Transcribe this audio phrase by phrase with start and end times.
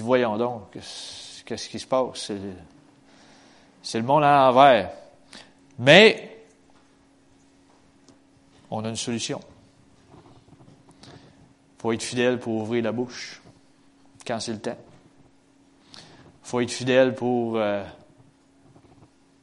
[0.00, 2.32] voyons donc, qu'est-ce qui se passe?
[3.82, 4.90] C'est le monde à l'envers.
[5.78, 6.44] Mais,
[8.70, 9.40] on a une solution.
[11.02, 13.40] Il faut être fidèle pour ouvrir la bouche
[14.26, 14.78] quand c'est le temps.
[15.94, 15.98] Il
[16.42, 17.82] faut être fidèle pour euh,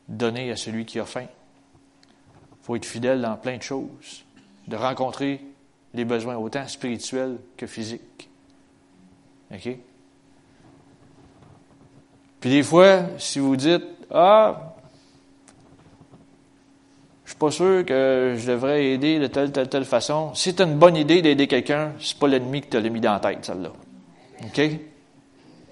[0.07, 1.25] donner à celui qui a faim.
[1.25, 4.23] Il faut être fidèle dans plein de choses,
[4.67, 5.41] de rencontrer
[5.93, 8.29] les besoins autant spirituels que physiques.
[9.51, 9.77] OK?
[12.39, 14.75] Puis des fois, si vous dites Ah,
[17.25, 20.33] je suis pas sûr que je devrais aider de telle, telle, telle façon.
[20.33, 23.01] Si tu as une bonne idée d'aider quelqu'un, c'est pas l'ennemi qui te l'a mis
[23.01, 23.71] dans la tête, celle-là.
[24.43, 24.61] OK?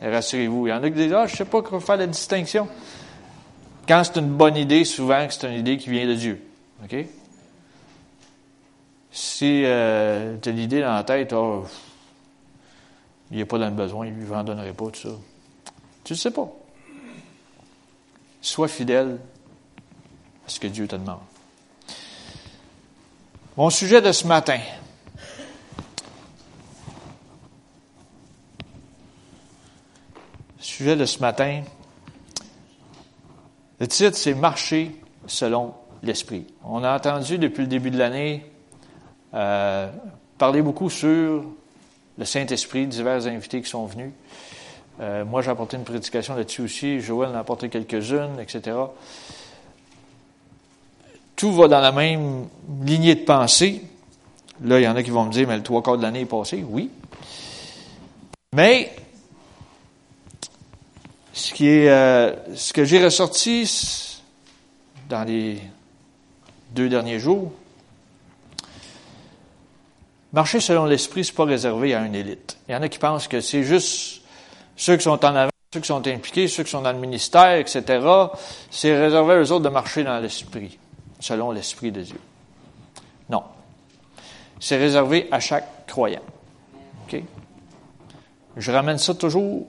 [0.02, 0.68] rassurez-vous.
[0.68, 2.68] Il y en a qui disent Ah, je sais pas comment faire la distinction.
[3.88, 6.42] Quand c'est une bonne idée, souvent c'est une idée qui vient de Dieu.
[6.84, 7.06] OK?
[9.12, 11.66] Si euh, tu as l'idée dans la tête, oh,
[13.32, 15.16] il a pas dans besoin, il ne en donnerait pas, tout ça.
[16.06, 16.48] Tu ne sais pas.
[18.40, 19.18] Sois fidèle
[20.46, 21.20] à ce que Dieu te demande.
[23.58, 24.60] Mon sujet de ce matin.
[30.60, 31.64] Sujet de ce matin.
[33.80, 36.46] Le titre, c'est Marcher selon l'Esprit.
[36.64, 38.46] On a entendu depuis le début de l'année
[39.34, 39.92] euh,
[40.38, 41.46] parler beaucoup sur
[42.18, 44.12] le Saint-Esprit, divers invités qui sont venus.
[45.02, 47.00] Euh, moi, j'ai apporté une prédication là-dessus aussi.
[47.02, 48.78] Joël en a apporté quelques-unes, etc.
[51.36, 52.48] Tout va dans la même
[52.84, 53.82] lignée de pensée.
[54.64, 56.22] Là, il y en a qui vont me dire, mais le trois quarts de l'année
[56.22, 56.64] est passé.
[56.68, 56.90] Oui.
[58.54, 58.96] Mais,
[61.34, 64.22] ce qui est, euh, ce que j'ai ressorti
[65.10, 65.60] dans les
[66.72, 67.52] deux derniers jours,
[70.36, 72.58] Marcher selon l'esprit, c'est pas réservé à une élite.
[72.68, 74.22] Il y en a qui pensent que c'est juste
[74.76, 77.56] ceux qui sont en avant, ceux qui sont impliqués, ceux qui sont dans le ministère,
[77.56, 77.84] etc.
[78.70, 80.78] C'est réservé aux autres de marcher dans l'esprit,
[81.20, 82.20] selon l'esprit de Dieu.
[83.30, 83.44] Non.
[84.60, 86.22] C'est réservé à chaque croyant.
[87.08, 87.22] OK?
[88.58, 89.68] Je ramène ça toujours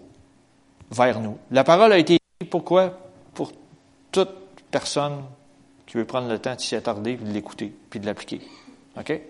[0.91, 1.39] vers nous.
[1.51, 2.99] La parole a été écrite pourquoi?
[3.35, 3.53] Pour
[4.13, 4.31] toute
[4.71, 5.23] personne
[5.87, 8.41] qui veut prendre le temps de s'y attarder, de l'écouter, puis de l'appliquer.
[8.99, 9.21] OK?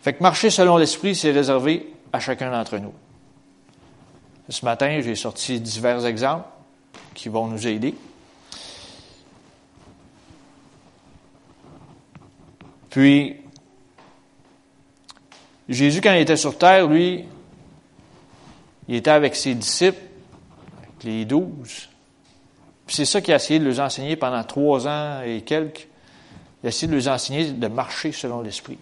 [0.00, 2.92] Fait que marcher selon l'esprit, c'est réservé à chacun d'entre nous.
[4.48, 6.48] Ce matin, j'ai sorti divers exemples
[7.14, 7.94] qui vont nous aider.
[12.90, 13.36] Puis,
[15.68, 17.24] Jésus, quand il était sur terre, lui,
[18.88, 20.00] il était avec ses disciples,
[20.78, 21.88] avec les douze.
[22.86, 25.88] Puis c'est ça qu'il a essayé de leur enseigner pendant trois ans et quelques.
[26.62, 28.78] Il a essayé de leur enseigner de marcher selon l'esprit.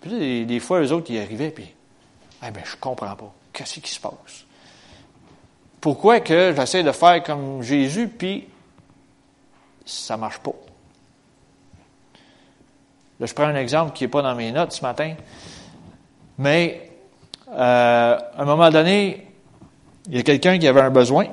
[0.00, 1.72] Puis des, fois, eux autres, ils arrivaient, puis,
[2.46, 3.32] eh bien, je comprends pas.
[3.52, 4.44] Qu'est-ce qui se passe?
[5.80, 8.48] Pourquoi que j'essaie de faire comme Jésus, puis
[9.84, 10.54] ça marche pas?
[13.20, 15.14] Là, je prends un exemple qui n'est pas dans mes notes ce matin,
[16.38, 16.90] mais
[17.48, 19.26] euh, à un moment donné,
[20.08, 21.26] il y a quelqu'un qui avait un besoin,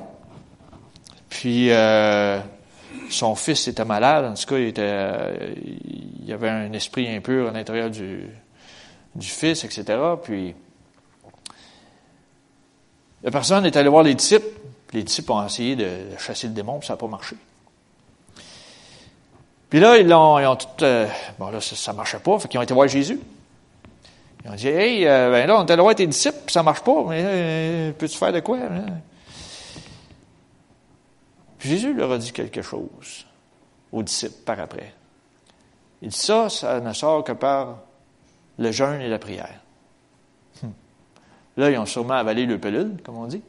[1.28, 2.40] puis euh,
[3.10, 5.54] son fils était malade, en tout cas, il, était,
[6.24, 8.26] il avait un esprit impur à l'intérieur du,
[9.16, 9.84] du Fils, etc.
[10.22, 10.54] Puis,
[13.26, 14.46] la personne est allée voir les disciples.
[14.92, 17.34] Les disciples ont essayé de chasser le démon, puis ça n'a pas marché.
[19.68, 20.68] Puis là, ils ont, ils ont tout.
[20.82, 23.18] Euh, bon, là, ça ne marchait pas, fait qu'ils ont été voir Jésus.
[24.44, 26.60] Ils ont dit Hey, euh, ben là, on est allé voir tes disciples, puis ça
[26.60, 28.58] ne marche pas, mais euh, peux-tu faire de quoi
[31.58, 33.26] Puis Jésus leur a dit quelque chose
[33.90, 34.94] aux disciples par après.
[36.00, 37.78] Il dit Ça, ça ne sort que par
[38.56, 39.65] le jeûne et la prière.
[41.56, 43.42] Là, ils ont sûrement avalé le pelule, comme on dit.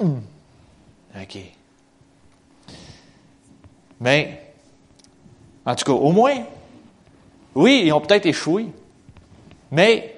[0.00, 0.20] Hmm.
[1.20, 1.38] OK.
[4.00, 4.54] Mais,
[5.64, 6.36] en tout cas, au moins,
[7.54, 8.66] oui, ils ont peut-être échoué,
[9.70, 10.16] mais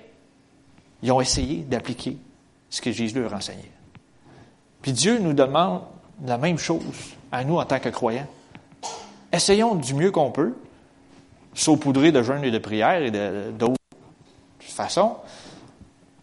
[1.02, 2.16] ils ont essayé d'appliquer
[2.70, 3.70] ce que Jésus leur enseignait.
[4.80, 5.82] Puis Dieu nous demande
[6.24, 6.82] la même chose
[7.32, 8.26] à nous en tant que croyants.
[9.32, 10.54] Essayons du mieux qu'on peut,
[11.54, 13.74] saupoudrer de jeûne et de prière et d'autres
[14.60, 15.16] façon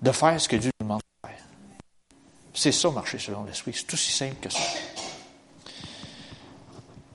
[0.01, 1.37] de faire ce que Dieu nous demande de faire.
[2.53, 3.73] C'est ça, marcher selon l'Esprit.
[3.73, 4.59] C'est tout aussi simple que ça.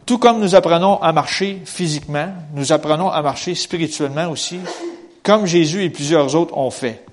[0.05, 4.61] Tout comme nous apprenons à marcher physiquement, nous apprenons à marcher spirituellement aussi,
[5.25, 7.05] comme Jésus et plusieurs autres ont fait.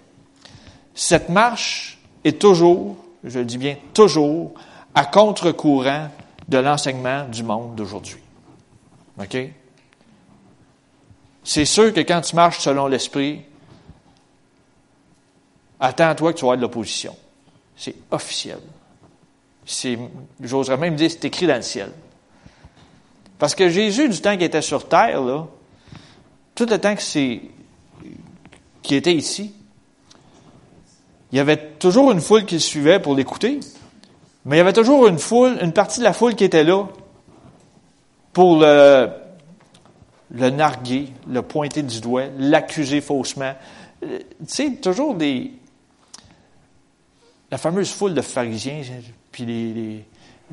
[0.93, 4.53] Cette marche est toujours, je le dis bien toujours,
[4.93, 6.09] à contre-courant
[6.47, 8.17] de l'enseignement du monde d'aujourd'hui.
[9.19, 9.37] OK?
[11.43, 13.41] C'est sûr que quand tu marches selon l'Esprit,
[15.79, 17.15] attends-toi que tu vas avoir de l'opposition.
[17.75, 18.59] C'est officiel.
[20.41, 21.91] J'oserais même dire, c'est écrit dans le ciel.
[23.39, 25.47] Parce que Jésus, du temps qu'il était sur terre, là,
[26.55, 29.53] tout le temps qu'il était ici,
[31.31, 33.59] il y avait toujours une foule qui le suivait pour l'écouter,
[34.45, 36.87] mais il y avait toujours une foule, une partie de la foule qui était là
[38.33, 39.09] pour le,
[40.31, 43.53] le narguer, le pointer du doigt, l'accuser faussement.
[44.03, 45.53] Euh, tu sais, toujours des.
[47.53, 48.81] La fameuse foule de pharisiens,
[49.31, 49.45] puis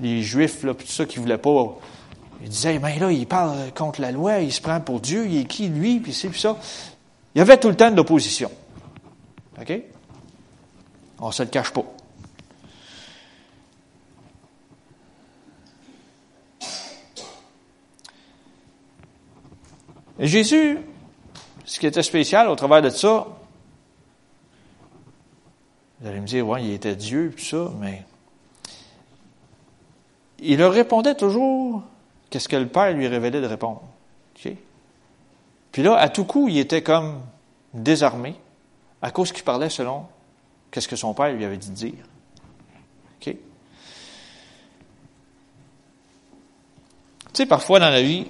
[0.03, 1.79] les, juifs, là, puis tout ça, qui ne voulaient pas.
[2.43, 5.39] Ils disaient, mais là, il parle contre la loi, il se prend pour Dieu, il
[5.39, 6.59] est qui, lui, puis c'est, puis ça.
[7.35, 8.51] Il y avait tout le temps de l'opposition.
[9.59, 9.73] OK?
[11.21, 11.87] On ne se le cache pas.
[20.19, 20.77] Et Jésus,
[21.65, 23.27] ce qui était spécial au travers de ça,
[26.01, 28.03] vous allez me dire, ouais, il était Dieu, tout ça, mais
[30.39, 31.83] il leur répondait toujours
[32.31, 33.83] qu'est-ce que le Père lui révélait de répondre.
[35.73, 37.21] Puis là, à tout coup, il était comme
[37.75, 38.35] désarmé
[39.03, 40.07] à cause qu'il parlait selon
[40.71, 41.93] qu'est-ce que son Père lui avait dit de dire.
[47.33, 48.27] Tu sais, parfois dans la vie,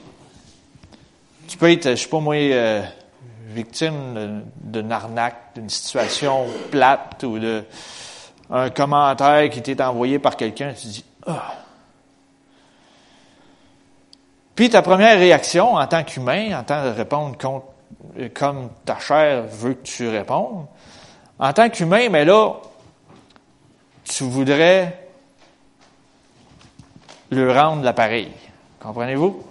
[1.49, 2.83] tu peux être, je sais pas moi, euh,
[3.51, 10.87] victime d'une arnaque, d'une situation plate ou d'un commentaire qui t'est envoyé par quelqu'un, tu
[10.87, 11.55] dis ah.
[14.55, 17.37] Puis ta première réaction en tant qu'humain, en tant que répondre
[18.35, 20.67] comme ta chair veut que tu répondes,
[21.39, 22.55] en tant qu'humain, mais là,
[24.05, 25.09] tu voudrais
[27.31, 28.33] lui rendre l'appareil.
[28.81, 29.43] Comprenez-vous?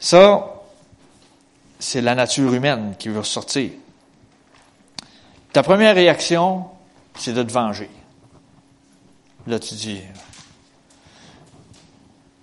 [0.00, 0.51] Ça,
[1.82, 3.72] c'est la nature humaine qui veut ressortir.
[5.52, 6.66] Ta première réaction,
[7.16, 7.90] c'est de te venger.
[9.48, 10.00] Là, tu dis,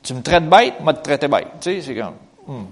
[0.04, 1.48] tu me traites bête, moi te traiter bête.
[1.62, 2.16] Tu sais, c'est comme,
[2.48, 2.66] hmm.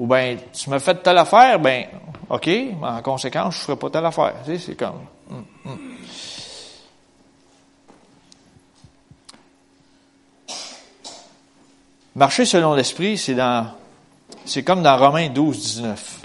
[0.00, 1.86] ou bien, tu me fais telle affaire, ben,
[2.30, 4.34] ok, mais en conséquence, je ne ferai pas telle affaire.
[4.44, 5.76] Tu sais, c'est comme, hmm, hmm.
[12.16, 13.68] Marcher selon l'esprit, c'est dans
[14.46, 16.20] c'est comme dans Romains 12, 19.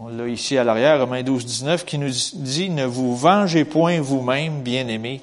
[0.00, 4.00] On l'a ici à l'arrière, Romains 12, 19, qui nous dit, ne vous vengez point
[4.00, 5.20] vous-même, bien-aimés,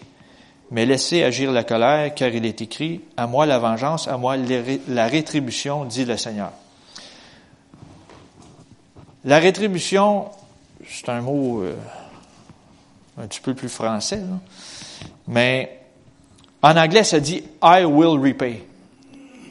[0.70, 4.36] mais laissez agir la colère, car il est écrit, à moi la vengeance, à moi
[4.88, 6.52] la rétribution, dit le Seigneur.
[9.24, 10.26] La rétribution,
[10.88, 11.76] c'est un mot euh,
[13.18, 14.22] un petit peu plus français,
[15.28, 15.80] mais
[16.62, 18.64] en anglais, ça dit I will repay.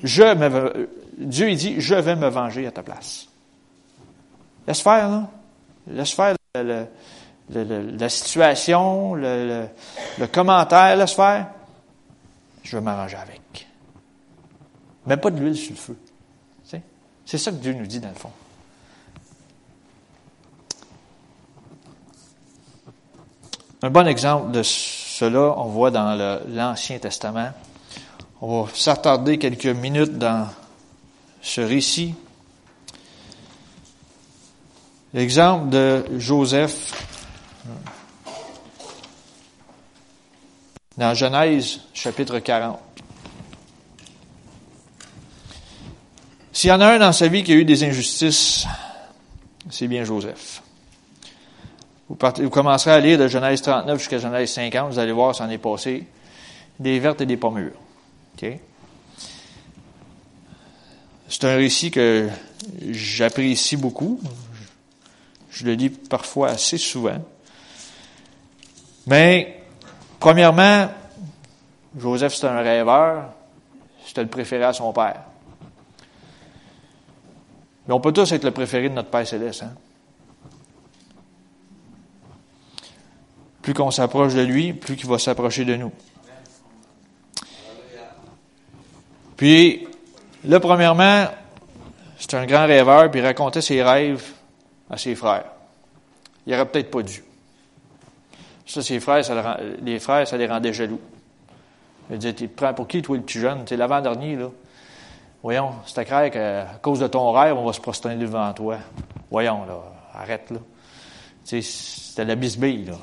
[0.02, 3.28] Je me, Dieu il dit, je vais me venger à ta place.
[4.66, 5.28] Laisse faire, là.
[5.86, 6.34] Laisse faire
[7.48, 9.68] la situation, le,
[10.32, 11.48] commentaire, laisse faire.
[12.62, 13.68] Je vais m'arranger avec.
[15.06, 15.96] Mais pas de l'huile sur le feu.
[17.24, 18.30] C'est ça que Dieu nous dit dans le fond.
[23.82, 26.14] Un bon exemple de cela, on voit dans
[26.48, 27.50] l'Ancien Testament.
[28.40, 30.48] On va s'attarder quelques minutes dans
[31.46, 32.14] ce récit.
[35.14, 36.92] L'exemple de Joseph
[40.96, 42.80] dans Genèse chapitre 40.
[46.52, 48.66] S'il y en a un dans sa vie qui a eu des injustices,
[49.70, 50.62] c'est bien Joseph.
[52.08, 55.50] Vous, commencerez à lire de Genèse 39 jusqu'à Genèse 50, vous allez voir, ça en
[55.50, 56.06] est passé
[56.80, 57.78] des vertes et des pommures.
[58.34, 58.60] Okay?
[61.28, 62.28] C'est un récit que
[62.90, 64.20] j'apprécie beaucoup.
[65.50, 67.18] Je le lis parfois assez souvent.
[69.06, 69.62] Mais,
[70.20, 70.88] premièrement,
[71.96, 73.32] Joseph, c'est un rêveur.
[74.06, 75.22] C'était le préféré à son père.
[77.86, 79.62] Mais on peut tous être le préféré de notre Père céleste.
[79.62, 79.74] Hein?
[83.62, 85.92] Plus qu'on s'approche de lui, plus qu'il va s'approcher de nous.
[89.36, 89.86] Puis,
[90.46, 91.26] Là, premièrement,
[92.18, 94.24] c'est un grand rêveur, puis il racontait ses rêves
[94.88, 95.46] à ses frères.
[96.46, 97.24] Il n'aurait peut-être pas dû.
[98.64, 99.22] Ça, ses frères,
[99.82, 101.00] les frères, ça les rendait jaloux.
[102.10, 103.62] Il disait, tu prends pour qui, toi, le petit jeune?
[103.66, 104.50] C'est l'avant-dernier, là.
[105.42, 108.78] Voyons, c'est clair qu'à cause de ton rêve, on va se prosterner devant toi.
[109.30, 109.82] Voyons, là,
[110.14, 110.58] arrête, là.
[111.44, 112.94] Tu sais, c'était la bisbille, là.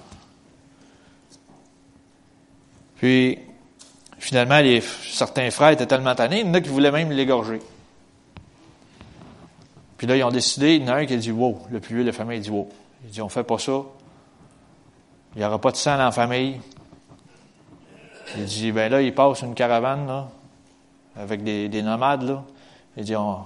[2.95, 3.37] Puis,
[4.23, 7.59] Finalement, certains frères étaient tellement tannés, il y en a voulaient même l'égorger.
[9.97, 11.81] Puis là, ils ont décidé, il y en a un qui a dit Wow, le
[11.81, 12.69] plus vieux de la famille a dit Wow.
[13.03, 13.81] Il dit On fait pas ça.
[15.35, 16.61] Il n'y aura pas de sang dans la famille.
[18.37, 20.29] Il dit, ben là, il passe une caravane, là,
[21.17, 22.45] avec des, des nomades, là.
[22.95, 23.43] Il dit, on,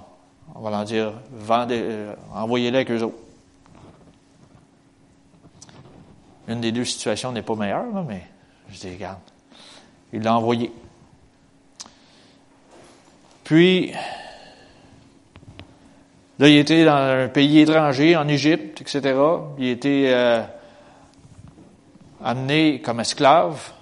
[0.54, 3.18] va leur dire, vendez, euh, avec eux autres.
[6.46, 8.22] Une des deux situations n'est pas meilleure, là, mais
[8.70, 9.18] je dis, regarde.
[10.12, 10.72] Il l'a envoyé.
[13.44, 13.92] Puis,
[16.38, 19.18] là, il était dans un pays étranger, en Égypte, etc.
[19.58, 20.42] Il était euh,
[22.22, 23.72] amené comme esclave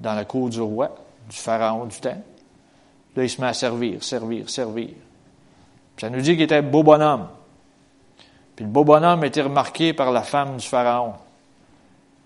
[0.00, 0.94] dans la cour du roi,
[1.28, 2.22] du pharaon du temps.
[3.16, 4.88] Là, il se met à servir, servir, servir.
[5.96, 7.28] Puis ça nous dit qu'il était beau bonhomme.
[8.54, 11.14] Puis le beau bonhomme était remarqué par la femme du pharaon.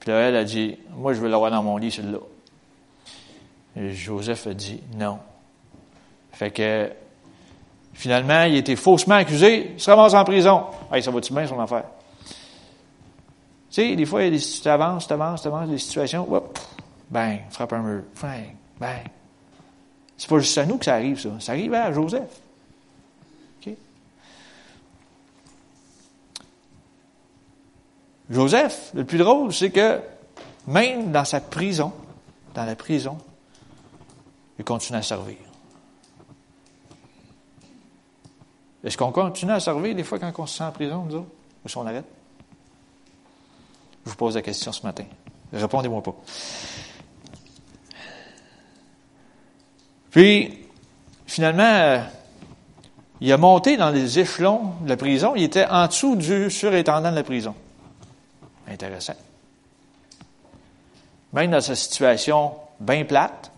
[0.00, 2.18] Puis là, elle a dit, moi, je veux l'avoir dans mon lit, celui-là.
[3.88, 5.18] Joseph a dit, non.
[6.32, 6.90] Fait que,
[7.94, 10.64] finalement, il a été faussement accusé, il se ramasse en prison.
[10.92, 11.84] Hey, ça va-tu bien, son affaire?
[13.70, 15.78] Tu sais, des fois, il y a des, tu avances, tu avances, tu avances, des
[15.78, 16.58] situations, hop,
[17.10, 19.06] bang, frappe un mur, bang, bang.
[20.16, 21.30] C'est pas juste à nous que ça arrive, ça.
[21.38, 22.42] Ça arrive à Joseph.
[28.30, 30.00] Joseph, le plus drôle, c'est que
[30.68, 31.92] même dans sa prison,
[32.54, 33.18] dans la prison,
[34.60, 35.38] il continue à servir.
[38.84, 41.26] Est-ce qu'on continue à servir des fois quand on se sent en prison, nous?
[41.64, 42.04] Ou si on arrête?
[44.04, 45.04] Je vous pose la question ce matin.
[45.50, 46.14] Répondez-moi pas.
[50.10, 50.66] Puis,
[51.26, 52.02] finalement, euh,
[53.22, 55.32] il a monté dans les échelons de la prison.
[55.36, 57.54] Il était en dessous du surintendant de la prison.
[58.68, 59.16] Intéressant.
[61.32, 63.50] Même dans sa situation bien plate,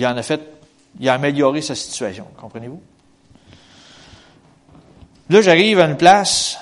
[0.00, 0.40] il en a fait,
[0.98, 2.26] il a amélioré sa situation.
[2.38, 2.80] Comprenez-vous?
[5.28, 6.58] Là, j'arrive à une place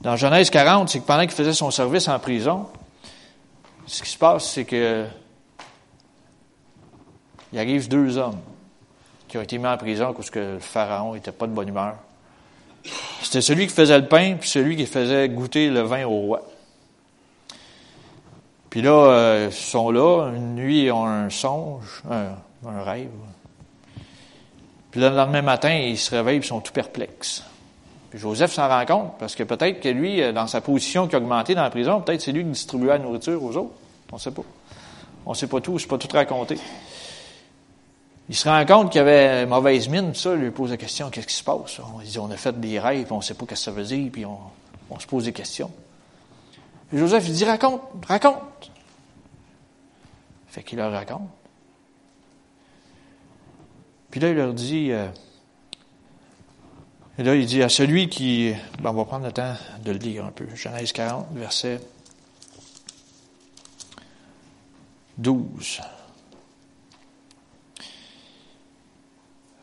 [0.00, 2.68] dans Genèse 40, c'est que pendant qu'il faisait son service en prison,
[3.86, 5.06] ce qui se passe, c'est que
[7.52, 8.38] il arrive deux hommes
[9.26, 11.96] qui ont été mis en prison parce que le pharaon n'était pas de bonne humeur.
[13.22, 16.42] C'était celui qui faisait le pain, puis celui qui faisait goûter le vin au roi.
[18.76, 23.08] Puis là, euh, ils sont là, une nuit, ils ont un songe, un, rêve.
[24.90, 27.42] Puis le lendemain matin, ils se réveillent, ils sont tout perplexes.
[28.10, 31.14] Puis Joseph s'en rend compte, parce que peut-être que lui, euh, dans sa position qui
[31.14, 33.72] a augmenté dans la prison, peut-être c'est lui qui distribuait la nourriture aux autres.
[34.12, 34.42] On ne sait pas.
[35.24, 36.58] On ne sait pas tout, je ne pas tout raconté.
[38.28, 41.28] Il se rend compte qu'il avait mauvaise mine, ça, il lui pose la question, qu'est-ce
[41.28, 41.80] qui se passe?
[42.20, 44.26] On a fait des rêves, on ne sait pas ce que ça veut dire, puis
[44.26, 45.70] on se pose des questions.
[46.92, 48.70] Joseph, il dit, raconte, raconte.
[50.48, 51.28] Fait qu'il leur raconte.
[54.10, 55.08] Puis là, il leur dit, euh,
[57.18, 60.24] là, il dit à celui qui, ben, on va prendre le temps de le lire
[60.24, 60.46] un peu.
[60.54, 61.80] Genèse 40, verset
[65.18, 65.80] 12.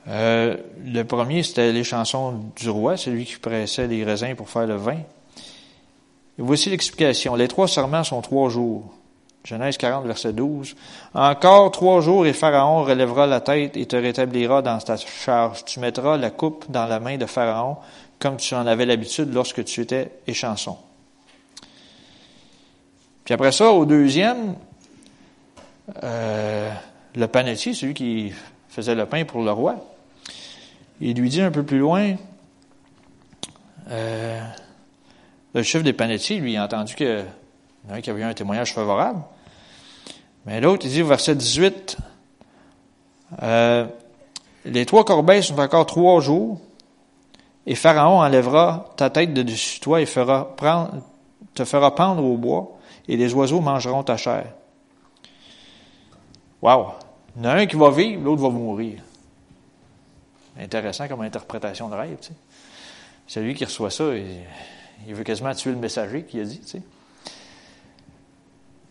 [0.08, 4.68] Euh, le premier, c'était les chansons du roi, celui qui pressait les raisins pour faire
[4.68, 5.00] le vin.
[6.38, 7.36] Voici l'explication.
[7.36, 8.94] Les trois serments sont trois jours.
[9.44, 10.76] Genèse 40, verset 12.
[11.14, 15.66] Encore trois jours et Pharaon relèvera la tête et te rétablira dans ta charge.
[15.66, 17.78] Tu mettras la coupe dans la main de Pharaon
[18.20, 20.78] comme tu en avais l'habitude lorsque tu étais échanson.
[23.26, 24.56] Puis après ça, au deuxième,
[26.04, 26.72] euh,
[27.16, 28.34] le panetier, celui qui
[28.70, 29.76] faisait le pain pour le roi,
[31.02, 32.16] il lui dit un peu plus loin,
[33.90, 34.42] euh,
[35.54, 37.24] le chef des panetiers, lui, a entendu que
[37.90, 39.22] il y avait eu un témoignage favorable.
[40.46, 41.98] Mais l'autre, il dit au verset 18,
[43.42, 43.86] euh,
[44.66, 46.60] les trois corbeilles sont encore trois jours,
[47.66, 51.02] et Pharaon enlèvera ta tête de dessus toi et fera prendre,
[51.54, 54.46] te fera pendre au bois, et les oiseaux mangeront ta chair.
[56.62, 56.92] Wow!
[57.36, 59.02] Il y en a un qui va vivre, l'autre va mourir.
[60.60, 62.34] Intéressant comme interprétation de rêve, tu sais.
[63.26, 64.44] Celui qui reçoit ça, il,
[65.12, 66.82] veut quasiment tuer le messager qui a dit, tu sais.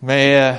[0.02, 0.52] Mais euh,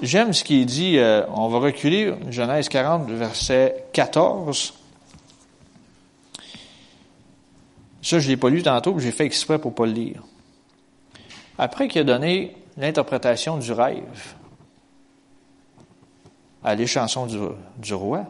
[0.00, 4.74] j'aime ce qui est dit, euh, on va reculer, Genèse 40, verset 14.
[8.02, 10.22] Ça, je ne l'ai pas lu tantôt, j'ai fait exprès pour ne pas le lire.
[11.58, 14.34] Après qu'il a donné l'interprétation du rêve
[16.62, 17.26] à l'échanson
[17.78, 18.24] du, roi,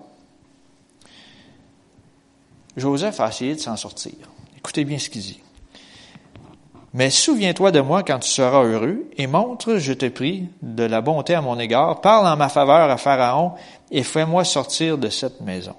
[2.77, 4.13] Joseph a essayé de s'en sortir.
[4.57, 5.41] Écoutez bien ce qu'il dit.
[6.93, 11.01] Mais souviens-toi de moi quand tu seras heureux, et montre, je te prie, de la
[11.01, 13.53] bonté à mon égard, parle en ma faveur à Pharaon,
[13.91, 15.77] et fais-moi sortir de cette maison.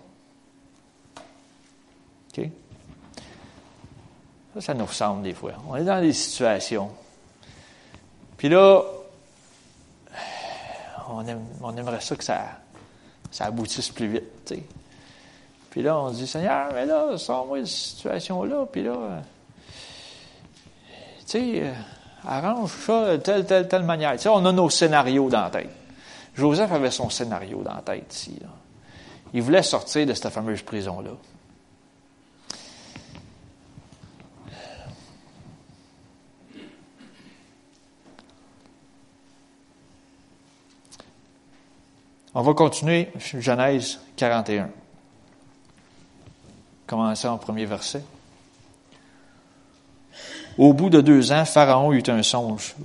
[4.53, 5.53] Ça, ça nous ressemble des fois.
[5.69, 6.89] On est dans des situations.
[8.37, 8.83] Puis là,
[11.11, 12.59] on, aimerait ça que ça,
[13.39, 14.53] aboutisse plus vite.
[15.69, 18.65] Puis là, on se dit, Seigneur, mais là, sors-moi de cette situation-là.
[18.71, 19.21] Puis là,
[21.19, 21.73] tu sais, euh,
[22.27, 24.17] arrange ça de telle, telle, telle manière.
[24.17, 25.69] Tu on a nos scénarios dans la tête.
[26.35, 28.39] Joseph avait son scénario dans la tête ici.
[29.33, 31.11] Il voulait sortir de cette fameuse prison-là.
[42.33, 44.69] On va continuer Genèse 41.
[46.87, 48.03] Commencer en premier verset.
[50.57, 52.75] Au bout de deux ans, Pharaon eut un songe.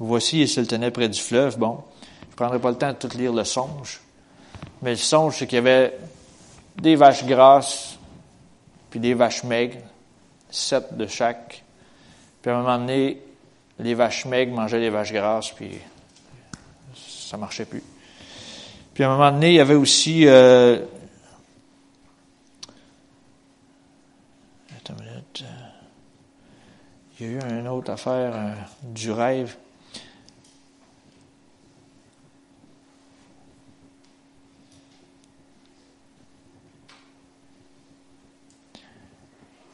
[0.00, 1.58] Voici, il se tenait près du fleuve.
[1.58, 1.84] Bon,
[2.22, 4.00] je ne prendrai pas le temps de tout lire le songe.
[4.82, 5.96] Mais le songe, c'est qu'il y avait
[6.76, 7.98] des vaches grasses,
[8.90, 9.82] puis des vaches maigres,
[10.50, 11.62] sept de chaque.
[12.42, 13.22] Puis à un moment donné,
[13.78, 15.78] les vaches maigres mangeaient les vaches grasses, puis
[16.96, 17.82] ça marchait plus.
[18.98, 20.26] Puis à un moment donné, il y avait aussi...
[20.26, 20.80] Euh,
[24.76, 25.44] attends une minute.
[27.20, 29.54] Il y a eu une autre affaire euh, du rêve.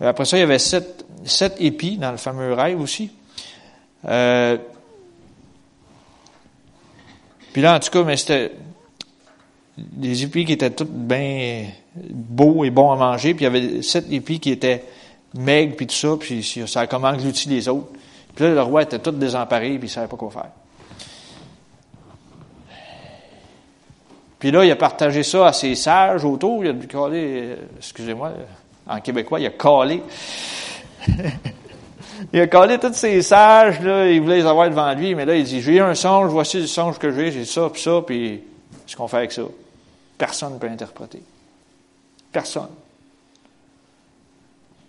[0.03, 3.11] Après ça, il y avait sept, sept épis dans le fameux rêve aussi.
[4.05, 4.59] Euh,
[7.55, 8.53] puis là, en tout cas, mais c'était
[9.77, 11.67] des épis qui étaient tous bien
[11.97, 14.85] beaux et bons à manger, puis il y avait sept épis qui étaient
[15.35, 17.89] maigres, puis tout ça, puis ça a comme englouti les autres.
[18.35, 20.51] Puis là, le roi était tout désemparé, puis il ne savait pas quoi faire.
[24.39, 26.65] Puis là, il a partagé ça à ses sages autour.
[26.65, 28.33] Il a dû caler, excusez-moi,
[28.87, 30.03] en québécois, il a calé.
[32.33, 35.35] il a calé tous ses sages, là, il voulait les avoir devant lui, mais là,
[35.35, 38.43] il dit, j'ai un songe, voici le songe que j'ai, j'ai ça, puis ça, puis
[38.87, 39.45] ce qu'on fait avec ça.
[40.19, 41.23] Personne ne peut interpréter.
[42.31, 42.71] Personne.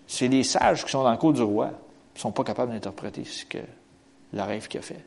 [0.08, 1.72] C'est les sages qui sont dans le cours du roi
[2.14, 3.58] qui ne sont pas capables d'interpréter ce que
[4.34, 5.04] le rêve qu'il a fait.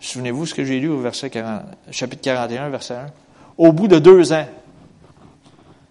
[0.00, 3.06] Souvenez-vous ce que j'ai lu au verset 40, chapitre 41, verset 1.
[3.58, 4.46] Au bout de deux ans,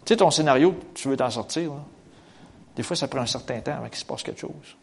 [0.04, 1.72] tu sais, ton scénario, tu veux t'en sortir.
[2.76, 4.76] Des fois, ça prend un certain temps avant qu'il se passe quelque chose.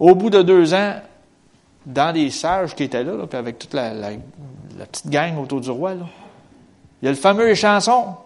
[0.00, 1.00] Au bout de deux ans,
[1.86, 3.92] dans les sages qui étaient là, puis avec toute la,
[4.90, 8.16] petite gang autour du roi, il y a le fameux chanson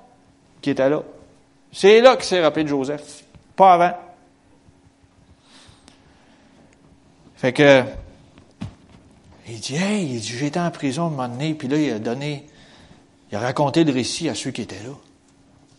[0.60, 1.02] qui était là.
[1.72, 3.24] C'est là qu'il s'est rappelé de Joseph,
[3.56, 3.96] pas avant.
[7.36, 7.82] Fait que,
[9.48, 11.98] il dit, hey, il dit, j'étais en prison un moment donné, puis là, il a
[11.98, 12.46] donné,
[13.30, 14.94] il a raconté le récit à ceux qui étaient là.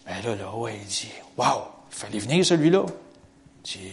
[0.06, 1.62] Ben là, là, ouais, il dit, waouh,
[1.92, 2.86] il fallait venir celui-là.
[3.66, 3.92] Il dit,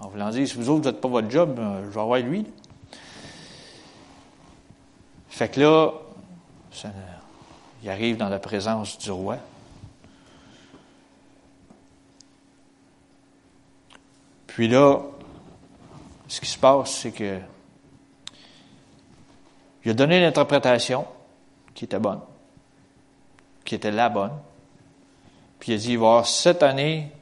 [0.00, 2.18] en voulant dire, si vous autres, vous n'êtes pas votre job, euh, je vais avoir
[2.20, 2.44] lui.
[5.38, 5.92] Fait que là,
[7.84, 9.36] il arrive dans la présence du roi.
[14.48, 14.98] Puis là,
[16.26, 17.38] ce qui se passe, c'est que
[19.84, 21.06] il a donné l'interprétation
[21.72, 22.20] qui était bonne,
[23.64, 24.32] qui était la bonne.
[25.60, 27.12] Puis il a dit, il va y avoir sept années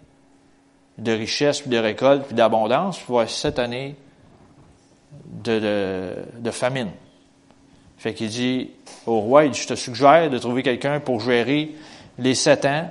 [0.96, 3.94] de richesse, puis de récolte, puis d'abondance, puis il va y avoir sept années
[5.44, 6.92] de famine.
[7.98, 8.70] Fait qu'il dit
[9.06, 11.74] au roi, il dit, je te suggère de trouver quelqu'un pour gérer
[12.18, 12.90] les sept ans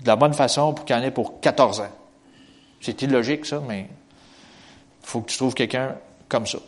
[0.00, 1.92] de la bonne façon pour qu'il y en ait pour 14 ans.
[2.80, 3.88] C'est illogique, ça, mais
[5.02, 5.96] il faut que tu trouves quelqu'un
[6.28, 6.58] comme ça.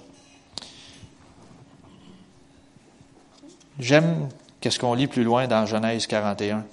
[3.78, 4.28] J'aime
[4.60, 6.64] qu'est-ce qu'on lit plus loin dans Genèse 41,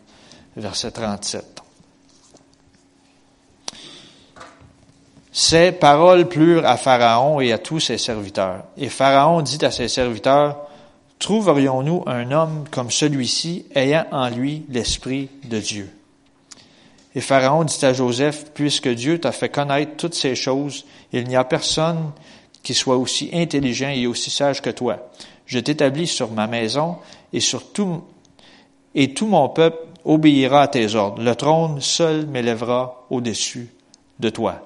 [0.55, 1.56] verset 37.
[5.39, 8.63] Ces paroles plurent à Pharaon et à tous ses serviteurs.
[8.75, 10.57] Et Pharaon dit à ses serviteurs,
[11.19, 15.91] Trouverions-nous un homme comme celui-ci ayant en lui l'Esprit de Dieu?
[17.13, 21.35] Et Pharaon dit à Joseph, Puisque Dieu t'a fait connaître toutes ces choses, il n'y
[21.35, 22.13] a personne
[22.63, 25.07] qui soit aussi intelligent et aussi sage que toi.
[25.45, 26.95] Je t'établis sur ma maison
[27.31, 28.01] et sur tout,
[28.95, 31.21] et tout mon peuple obéira à tes ordres.
[31.21, 33.69] Le trône seul m'élèvera au-dessus
[34.19, 34.63] de toi.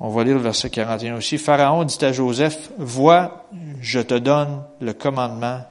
[0.00, 1.38] On va lire le verset 41 aussi.
[1.38, 3.46] Pharaon dit à Joseph, Vois,
[3.80, 5.62] je te donne le commandement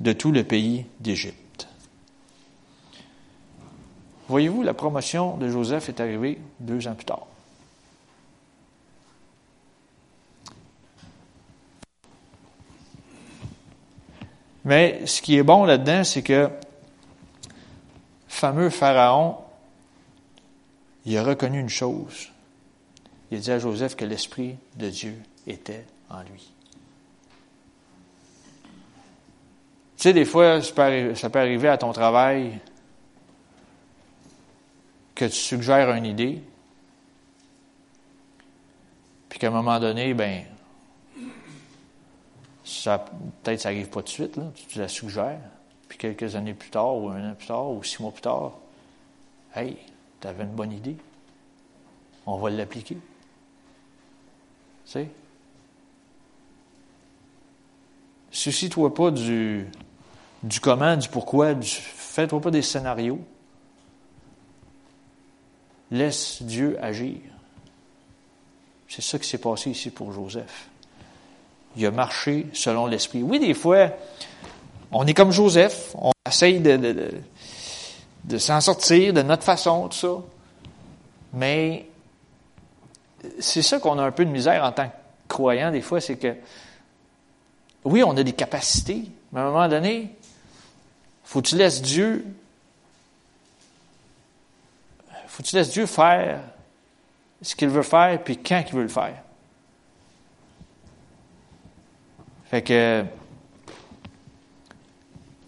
[0.00, 1.68] de tout le pays d'Égypte.
[4.28, 7.26] Voyez-vous, la promotion de Joseph est arrivée deux ans plus tard.
[14.64, 16.50] Mais ce qui est bon là-dedans, c'est que
[18.28, 19.36] fameux Pharaon,
[21.06, 22.30] il a reconnu une chose.
[23.30, 25.14] Il dit à Joseph que l'Esprit de Dieu
[25.46, 26.52] était en lui.
[29.98, 30.72] Tu sais, des fois, ça
[31.28, 32.60] peut, arriver, à ton travail
[35.16, 36.40] que tu suggères une idée,
[39.28, 40.44] puis qu'à un moment donné, ben,
[42.64, 43.04] ça,
[43.42, 45.40] peut-être ça n'arrive pas tout de suite, là, tu, la suggères,
[45.88, 48.52] puis quelques années plus tard, ou un an plus tard, ou six mois plus tard,
[49.56, 49.76] hey,
[50.20, 50.96] tu avais une bonne idée,
[52.24, 52.98] on va l'appliquer.
[54.88, 55.06] Sais?
[58.30, 59.66] Soucie-toi pas du,
[60.42, 63.20] du comment, du pourquoi, du, fais-toi pas des scénarios.
[65.90, 67.18] Laisse Dieu agir.
[68.88, 70.68] C'est ça qui s'est passé ici pour Joseph.
[71.76, 73.22] Il a marché selon l'Esprit.
[73.22, 73.90] Oui, des fois,
[74.90, 77.12] on est comme Joseph, on essaye de, de,
[78.24, 80.16] de s'en sortir de notre façon, tout ça.
[81.34, 81.86] Mais
[83.38, 84.94] c'est ça qu'on a un peu de misère en tant que
[85.28, 86.34] croyant, des fois, c'est que,
[87.84, 90.14] oui, on a des capacités, mais à un moment donné,
[91.24, 92.24] faut que tu laisses Dieu,
[95.26, 96.40] faut que tu laisses Dieu faire
[97.42, 99.22] ce qu'il veut faire, puis quand il veut le faire.
[102.50, 103.04] Fait que,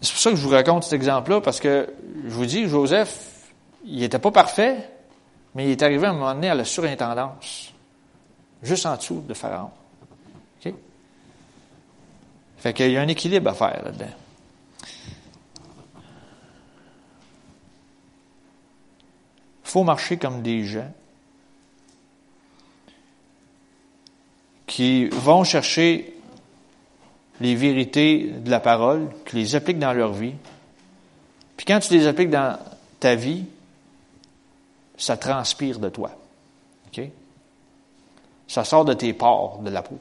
[0.01, 1.93] c'est pour ça que je vous raconte cet exemple-là, parce que
[2.25, 3.51] je vous dis, Joseph,
[3.85, 4.77] il n'était pas parfait,
[5.55, 7.70] mais il est arrivé à un moment donné à la surintendance,
[8.61, 9.71] juste en dessous de Pharaon.
[10.63, 10.73] OK?
[12.57, 14.13] Fait qu'il y a un équilibre à faire là-dedans.
[19.71, 20.91] faut marcher comme des gens
[24.67, 26.13] qui vont chercher
[27.39, 30.33] les vérités de la parole, qui les appliquent dans leur vie.
[31.55, 32.59] Puis quand tu les appliques dans
[32.99, 33.45] ta vie,
[34.97, 36.11] ça transpire de toi.
[36.87, 37.03] OK?
[38.51, 39.97] Ça sort de tes pores, de la peau.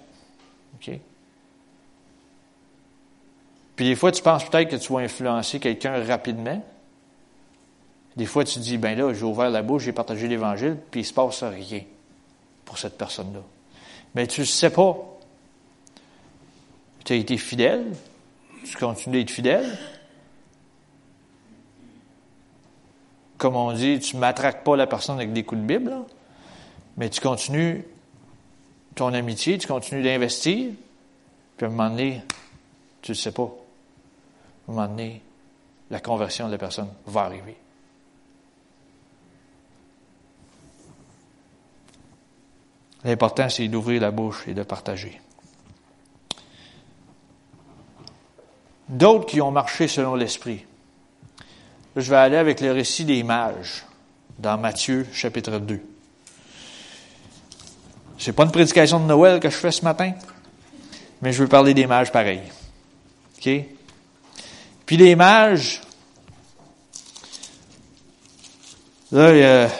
[0.75, 0.91] OK?
[3.77, 6.61] Puis des fois, tu penses peut-être que tu vas influencer quelqu'un rapidement,
[8.17, 11.05] des fois, tu dis, ben là, j'ai ouvert la bouche, j'ai partagé l'Évangile, puis il
[11.05, 11.83] se passe rien
[12.65, 13.39] pour cette personne-là.
[14.17, 14.99] Mais tu ne sais pas.
[17.05, 17.87] Tu as été fidèle,
[18.65, 19.79] tu continues d'être fidèle.
[23.39, 25.95] Comme on dit, tu ne m'attraques pas la personne avec des coups de Bible,
[26.97, 27.85] mais tu continues
[29.01, 30.73] ton amitié, tu continues d'investir,
[31.57, 32.21] puis à un moment donné,
[33.01, 33.45] tu ne sais pas.
[33.45, 35.23] À un moment donné,
[35.89, 37.57] la conversion de la personne va arriver.
[43.03, 45.19] L'important, c'est d'ouvrir la bouche et de partager.
[48.91, 50.67] D'autres qui ont marché selon l'Esprit.
[51.97, 53.87] Je vais aller avec le récit des mages
[54.39, 55.81] dans Matthieu chapitre 2.
[58.21, 60.13] C'est pas une prédication de Noël que je fais ce matin,
[61.23, 62.43] mais je veux parler des mages pareil.
[63.39, 63.51] OK?
[64.85, 65.81] Puis les mages,
[69.11, 69.71] là,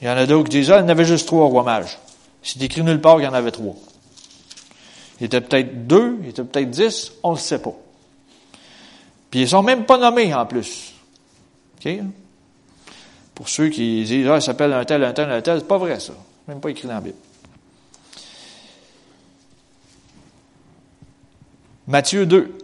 [0.00, 1.62] il y, en a d'autres qui disent, ah, il y en avait juste trois rois
[1.62, 1.98] mages.
[2.42, 3.76] C'est écrit nulle part qu'il y en avait trois.
[5.18, 7.74] Il était peut-être deux, il était peut-être dix, on ne le sait pas.
[9.30, 10.92] Puis ils sont même pas nommés en plus.
[11.80, 11.98] OK?
[13.34, 15.78] Pour ceux qui disent, ah, il s'appelle un tel, un tel, un tel, c'est pas
[15.78, 16.12] vrai ça.
[16.46, 17.16] Même pas écrit dans la Bible.
[21.88, 22.54] Matthieu 2.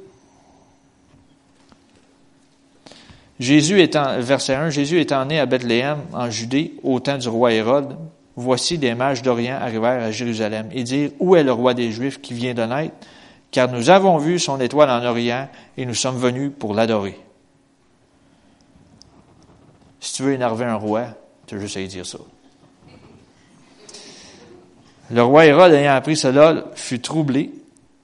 [3.40, 7.52] Jésus étant, verset 1, Jésus étant né à Bethléem, en Judée, au temps du roi
[7.52, 7.96] Hérode,
[8.36, 12.20] Voici des mages d'Orient arrivèrent à Jérusalem et dirent, Où est le roi des Juifs
[12.20, 12.94] qui vient de naître?
[13.50, 17.16] Car nous avons vu son étoile en Orient et nous sommes venus pour l'adorer.
[20.00, 21.06] Si tu veux énerver un roi,
[21.46, 22.18] tu as juste à dire ça.
[25.10, 27.52] Le roi Hérode, ayant appris cela, fut troublé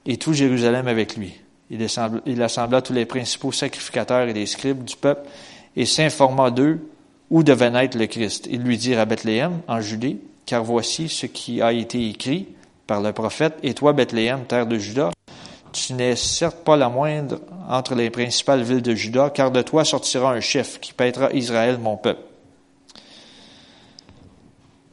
[0.05, 1.33] et tout Jérusalem avec lui.
[1.69, 5.29] Il, assembla tous les principaux sacrificateurs et les scribes du peuple
[5.75, 6.79] et s'informa d'eux
[7.29, 8.47] où devait naître le Christ.
[8.51, 12.49] Ils lui dirent à Bethléem, en Judée, car voici ce qui a été écrit
[12.87, 15.11] par le prophète, et toi, Bethléem, terre de Juda,
[15.71, 19.85] tu n'es certes pas la moindre entre les principales villes de Juda, car de toi
[19.85, 22.21] sortira un chef qui paîtra Israël, mon peuple.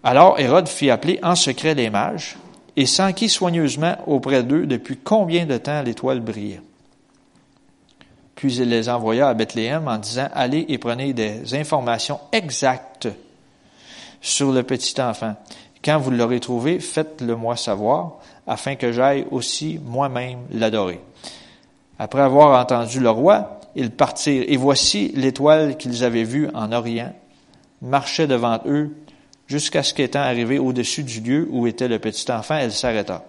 [0.05, 2.37] Alors Hérode fit appeler en secret les mages,
[2.79, 6.63] et s'enquit soigneusement auprès d'eux depuis combien de temps l'étoile brillait.
[8.37, 13.09] Puis il les envoya à Bethléem en disant, allez et prenez des informations exactes
[14.21, 15.35] sur le petit enfant.
[15.85, 21.01] Quand vous l'aurez trouvé, faites-le moi savoir, afin que j'aille aussi moi-même l'adorer.
[21.99, 27.13] Après avoir entendu le roi, ils partirent, et voici l'étoile qu'ils avaient vue en Orient
[27.83, 28.95] marchait devant eux
[29.49, 33.25] jusqu'à ce qu'étant arrivé au-dessus du lieu où était le petit enfant, elle s'arrêta.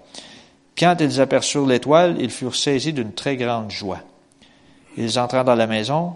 [0.78, 4.02] Quand ils aperçurent l'étoile, ils furent saisis d'une très grande joie.
[4.98, 6.14] Ils entrèrent dans la maison,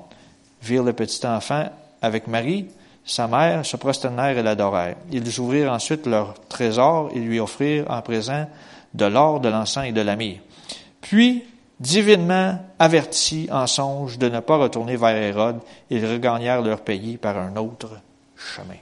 [0.61, 1.69] virent le petit enfant
[2.01, 2.67] avec Marie,
[3.05, 4.95] sa mère, se prosternèrent et l'adorèrent.
[5.11, 8.47] Ils ouvrirent ensuite leur trésor et lui offrirent en présent
[8.93, 10.15] de l'or, de l'encens et de la.
[11.01, 11.43] Puis,
[11.79, 17.37] divinement avertis en songe de ne pas retourner vers Hérode, ils regagnèrent leur pays par
[17.37, 17.89] un autre
[18.37, 18.79] chemin.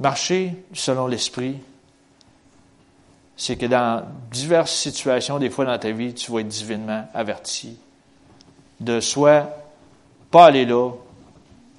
[0.00, 1.58] Marcher selon l'esprit,
[3.36, 7.78] c'est que dans diverses situations, des fois dans ta vie, tu vas être divinement averti
[8.80, 9.48] de soit
[10.30, 10.92] pas aller là,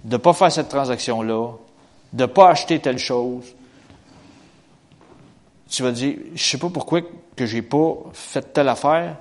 [0.04, 1.54] de pas faire cette transaction-là,
[2.14, 3.56] de pas acheter telle chose.
[5.70, 7.02] Tu vas dire, je sais pas pourquoi
[7.36, 9.16] que j'ai pas fait telle affaire.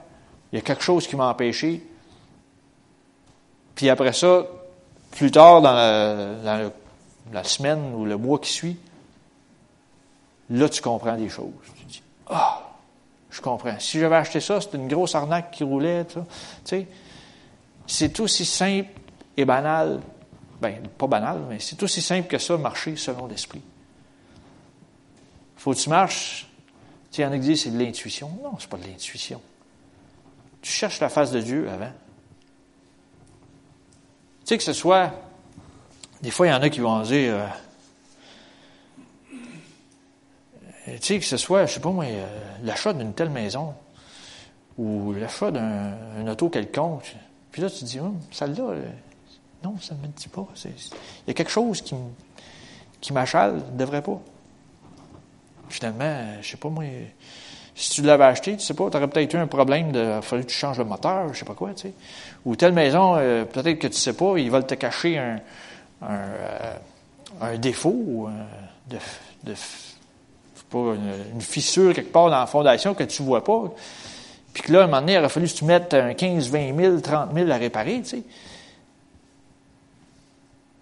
[0.52, 1.86] Il y a quelque chose qui m'a empêché.
[3.74, 4.46] Puis après ça,
[5.12, 6.70] plus tard dans la,
[7.32, 8.76] la semaine ou le mois qui suit,
[10.50, 11.52] là, tu comprends des choses.
[11.78, 12.70] Tu dis, ah,
[13.30, 13.78] je comprends.
[13.78, 16.04] Si j'avais acheté ça, c'était une grosse arnaque qui roulait.
[16.04, 16.18] Tu
[16.64, 16.86] sais,
[17.86, 18.90] c'est aussi simple
[19.36, 20.00] et banal.
[20.60, 23.62] Ben, pas banal, mais c'est aussi simple que ça, marcher selon l'esprit.
[25.56, 26.46] Faut que tu marches.
[27.10, 28.30] Tu sais, il y en a qui disent c'est de l'intuition.
[28.42, 29.40] Non, c'est pas de l'intuition.
[30.60, 31.92] Tu cherches la face de Dieu avant.
[34.40, 35.12] Tu sais, que ce soit.
[36.20, 37.34] Des fois, il y en a qui vont dire.
[37.34, 37.46] Euh,
[40.98, 42.26] tu sais, que ce soit, je sais pas moi, euh,
[42.64, 43.74] l'achat d'une telle maison
[44.78, 47.14] ou l'achat d'un auto quelconque.
[47.52, 48.82] Puis là, tu te dis, hum, celle-là, euh,
[49.64, 50.46] non, ça ne me dit pas.
[50.64, 50.70] Il
[51.28, 51.94] y a quelque chose qui,
[53.00, 54.20] qui m'achale, ne devrait pas.
[55.68, 56.84] Finalement, je sais pas moi,
[57.74, 60.22] si tu l'avais acheté, tu sais pas, tu aurais peut-être eu un problème de, il
[60.22, 61.92] fallu que tu changes le moteur, je sais pas quoi, tu sais.
[62.44, 65.40] Ou telle maison, euh, peut-être que tu sais pas, ils veulent te cacher un,
[66.02, 66.28] un,
[67.40, 68.28] un défaut,
[68.88, 68.96] de,
[69.44, 69.54] de
[70.70, 73.72] pas, une, fissure quelque part dans la fondation que tu vois pas.
[74.52, 76.48] Puis que là, à un moment donné, il aurait fallu que tu mettes un 15,
[76.48, 78.22] 20 000, 30 000 à réparer, tu sais.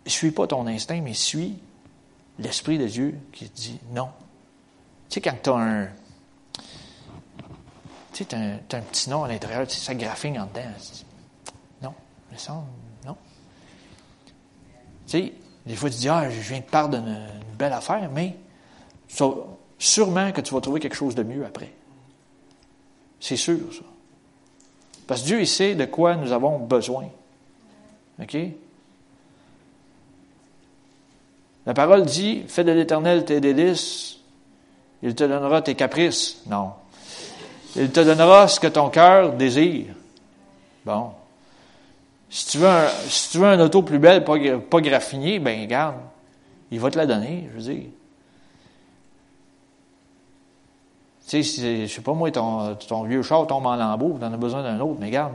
[0.07, 1.59] Suis pas ton instinct, mais suis
[2.39, 4.09] l'Esprit de Dieu qui te dit non.
[5.09, 5.89] Tu sais, quand tu as un.
[8.13, 10.63] Tu sais, un, un, petit nom à l'intérieur, tu sais, ça graphine en dedans.
[11.83, 11.95] Non,
[12.33, 12.67] me semble,
[13.05, 13.17] non.
[15.07, 15.33] Tu sais,
[15.67, 18.35] des fois, tu dis, ah, je viens de parler d'une belle affaire, mais
[19.79, 21.73] sûrement que tu vas trouver quelque chose de mieux après.
[23.21, 23.85] C'est sûr, ça.
[25.07, 27.07] Parce que Dieu, il sait de quoi nous avons besoin.
[28.21, 28.37] OK?
[31.67, 34.19] La parole dit, fais de l'éternel tes délices,
[35.03, 36.43] il te donnera tes caprices.
[36.47, 36.73] Non.
[37.77, 39.95] Il te donnera ce que ton cœur désire.
[40.85, 41.13] Bon.
[42.31, 44.37] Si tu veux un, si auto plus belle, pas,
[44.71, 45.97] pas graffiné, ben regarde,
[46.71, 47.91] il va te la donner, je veux dire.
[51.29, 54.33] Tu sais, je sais pas moi, ton, ton vieux char tombe en lambeau, tu en
[54.33, 55.35] as besoin d'un autre, mais regarde,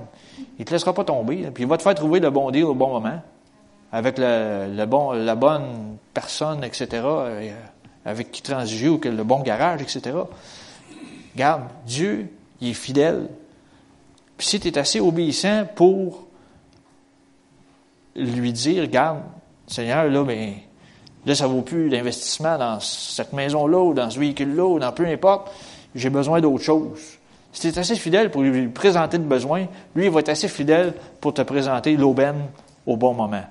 [0.57, 2.73] il te laissera pas tomber, puis il va te faire trouver le bon deal au
[2.73, 3.21] bon moment,
[3.91, 7.51] avec le, le bon, la bonne personne, etc., euh,
[8.05, 10.17] avec qui transiger, ou le bon garage, etc.
[11.35, 12.27] Regarde, Dieu,
[12.59, 13.29] il est fidèle.
[14.35, 16.25] Puis si tu es assez obéissant pour
[18.15, 19.19] lui dire, regarde,
[19.67, 20.53] Seigneur, là, ben,
[21.27, 25.05] là, ça vaut plus l'investissement dans cette maison-là, ou dans ce véhicule-là, ou dans peu
[25.05, 25.51] importe
[25.95, 27.17] j'ai besoin d'autre chose.
[27.51, 30.47] Si tu es assez fidèle pour lui présenter le besoin, lui, il va être assez
[30.47, 32.47] fidèle pour te présenter l'aubaine
[32.85, 33.43] au bon moment.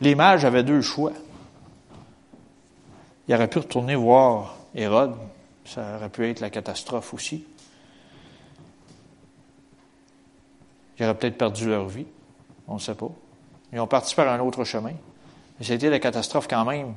[0.00, 1.12] Les mages avaient deux choix.
[3.26, 5.14] Ils auraient pu retourner voir Hérode,
[5.64, 7.44] ça aurait pu être la catastrophe aussi.
[10.98, 12.06] Ils auraient peut-être perdu leur vie.
[12.68, 13.10] On ne sait pas.
[13.72, 14.92] Ils ont parti par un autre chemin.
[15.58, 16.94] Mais c'était la catastrophe quand même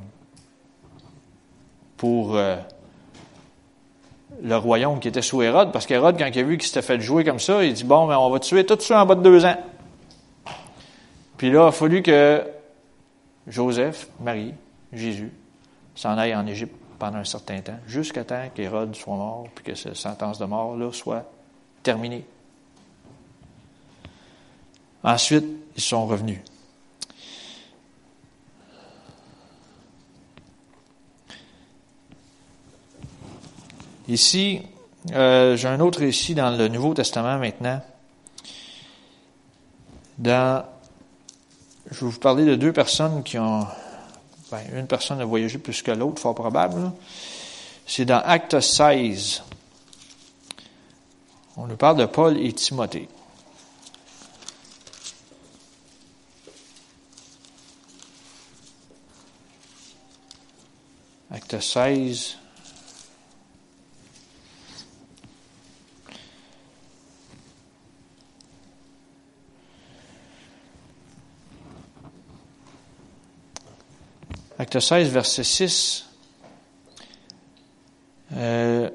[1.96, 2.58] pour euh,
[4.44, 7.00] le royaume qui était sous Hérode, parce qu'Hérode, quand il a vu qu'il s'était fait
[7.00, 9.24] jouer comme ça, il dit Bon, mais on va tuer tout ça en bas de
[9.24, 9.58] deux ans.
[11.38, 12.44] Puis là, il a fallu que
[13.48, 14.54] Joseph, Marie,
[14.94, 15.32] Jésus
[15.96, 19.76] s'en aillent en Égypte pendant un certain temps, jusqu'à temps qu'Hérode soit mort, puis que
[19.76, 21.26] cette sentence de mort-là soit
[21.84, 22.26] Terminé.
[25.04, 25.46] Ensuite,
[25.78, 26.40] ils sont revenus.
[34.10, 34.64] Ici,
[35.14, 37.82] euh, j'ai un autre récit dans le Nouveau Testament maintenant.
[40.18, 40.66] Dans,
[41.92, 43.66] je vais vous parler de deux personnes qui ont,
[44.52, 46.92] ben, une personne a voyagé plus que l'autre, fort probable.
[47.86, 49.44] C'est dans Acte 16.
[51.58, 53.08] On nous parle de Paul et Timothée.
[61.32, 62.38] Acte 16.
[74.68, 76.06] Acte 16, verset 6.
[78.36, 78.90] Euh,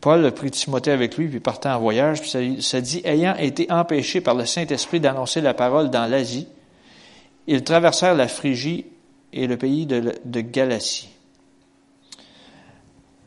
[0.00, 3.70] Paul a pris Timothée avec lui, puis partait en voyage, puis ça, dit, ayant été
[3.70, 6.48] empêché par le Saint-Esprit d'annoncer la parole dans l'Asie,
[7.46, 8.86] ils traversèrent la Phrygie
[9.32, 11.10] et le pays de, de Galatie.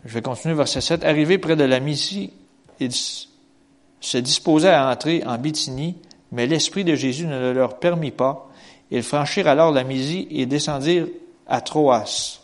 [0.03, 1.05] Je vais continuer verset 7.
[1.05, 2.33] Arrivé près de la Mysie,
[2.81, 5.95] ils se disposaient à entrer en Bithynie,
[6.33, 8.46] mais l'Esprit de Jésus ne le leur permit pas,
[8.91, 11.07] ils franchirent alors la Mysie et descendirent
[11.47, 12.39] à Troas.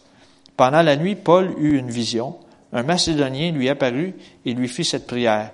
[0.58, 2.38] Pendant la nuit, Paul eut une vision.
[2.72, 5.52] Un Macédonien lui apparut et lui fit cette prière.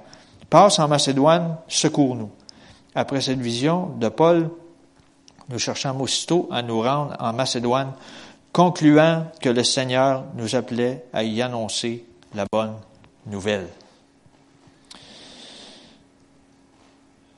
[0.50, 2.32] Passe en Macédoine, secours-nous.
[2.96, 4.50] Après cette vision de Paul,
[5.50, 7.94] nous cherchons aussitôt à nous rendre en Macédoine,
[8.52, 12.76] concluant que le Seigneur nous appelait à y annoncer la bonne
[13.28, 13.68] nouvelle.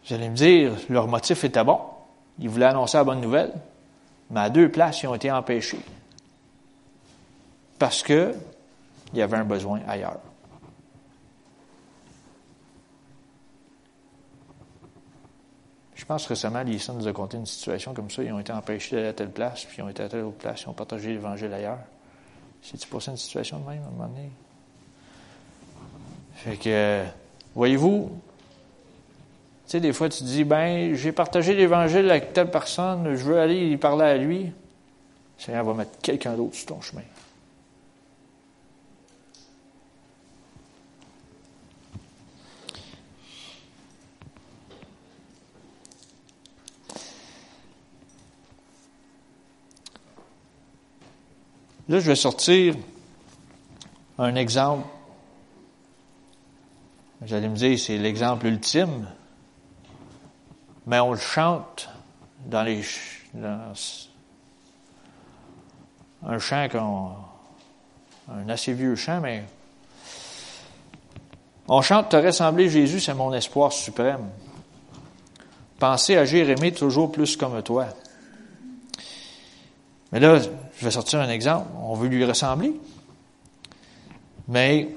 [0.08, 1.80] Vous allez me dire, leur motif était bon.
[2.42, 3.54] Ils voulaient annoncer la bonne nouvelle,
[4.30, 5.80] mais à deux places, ils ont été empêchés.
[7.80, 8.36] Parce que
[9.14, 10.20] il y avait un besoin ailleurs.
[15.96, 18.24] Je pense récemment, l'ISA nous a conté une situation comme ça.
[18.24, 20.38] Ils ont été empêchés d'aller à telle place, puis ils ont été à telle autre
[20.38, 21.80] place, ils ont partagé l'Évangile ailleurs.
[22.62, 24.32] C'est-tu pas ça une situation de même à un moment donné?
[26.36, 27.04] Fait que,
[27.54, 28.31] voyez-vous, tu
[29.72, 33.40] sais, des fois, tu te dis, ben, j'ai partagé l'Évangile avec telle personne, je veux
[33.40, 34.44] aller y parler à lui.
[34.44, 34.52] Le
[35.38, 37.02] Seigneur va mettre quelqu'un d'autre sur ton chemin.
[51.88, 52.76] Là, je vais sortir
[54.18, 54.88] un exemple.
[57.22, 59.08] Vous allez me dire, c'est l'exemple ultime
[60.92, 61.90] mais on le chante
[62.44, 62.68] dans
[66.28, 67.12] un chant qu'on
[68.30, 69.46] un assez vieux chant, mais
[71.70, 74.30] on chante Te ressembler Jésus, c'est mon espoir suprême.
[75.80, 77.88] Penser, agir, aimer toujours plus comme toi.
[80.12, 81.70] Mais là, je vais sortir un exemple.
[81.82, 82.74] On veut lui ressembler.
[84.50, 84.90] Mais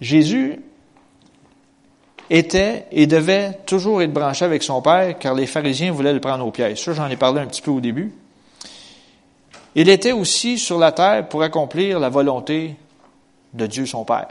[0.00, 0.62] Jésus
[2.30, 6.46] était et devait toujours être branché avec son Père, car les pharisiens voulaient le prendre
[6.46, 6.82] au piège.
[6.82, 8.12] Ça, j'en ai parlé un petit peu au début.
[9.74, 12.76] Il était aussi sur la terre pour accomplir la volonté
[13.54, 14.28] de Dieu son Père.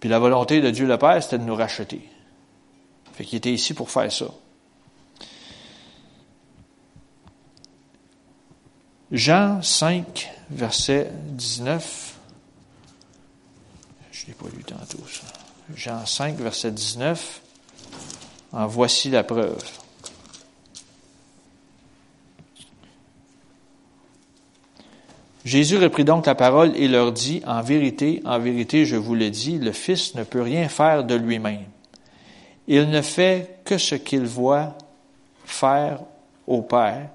[0.00, 2.00] Puis la volonté de Dieu le Père, c'était de nous racheter.
[3.14, 4.26] Fait qu'il était ici pour faire ça.
[9.10, 12.15] Jean 5, verset 19.
[14.32, 15.26] Pas lu tantôt ça.
[15.74, 17.40] Jean 5, verset 19.
[18.52, 19.62] En voici la preuve.
[25.44, 29.30] Jésus reprit donc la parole et leur dit, En vérité, en vérité, je vous le
[29.30, 31.66] dis, le Fils ne peut rien faire de lui-même.
[32.66, 34.76] Il ne fait que ce qu'il voit
[35.44, 36.00] faire
[36.48, 37.10] au Père,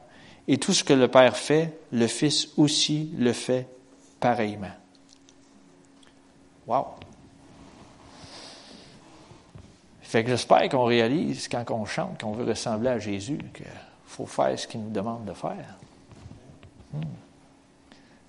[0.47, 3.67] et tout ce que le Père fait, le Fils aussi le fait
[4.21, 4.71] pareillement.
[6.67, 7.00] Wow!
[10.11, 13.65] Fait que j'espère qu'on réalise quand on chante qu'on veut ressembler à Jésus qu'il
[14.05, 15.77] faut faire ce qu'il nous demande de faire.
[16.91, 16.99] Hmm.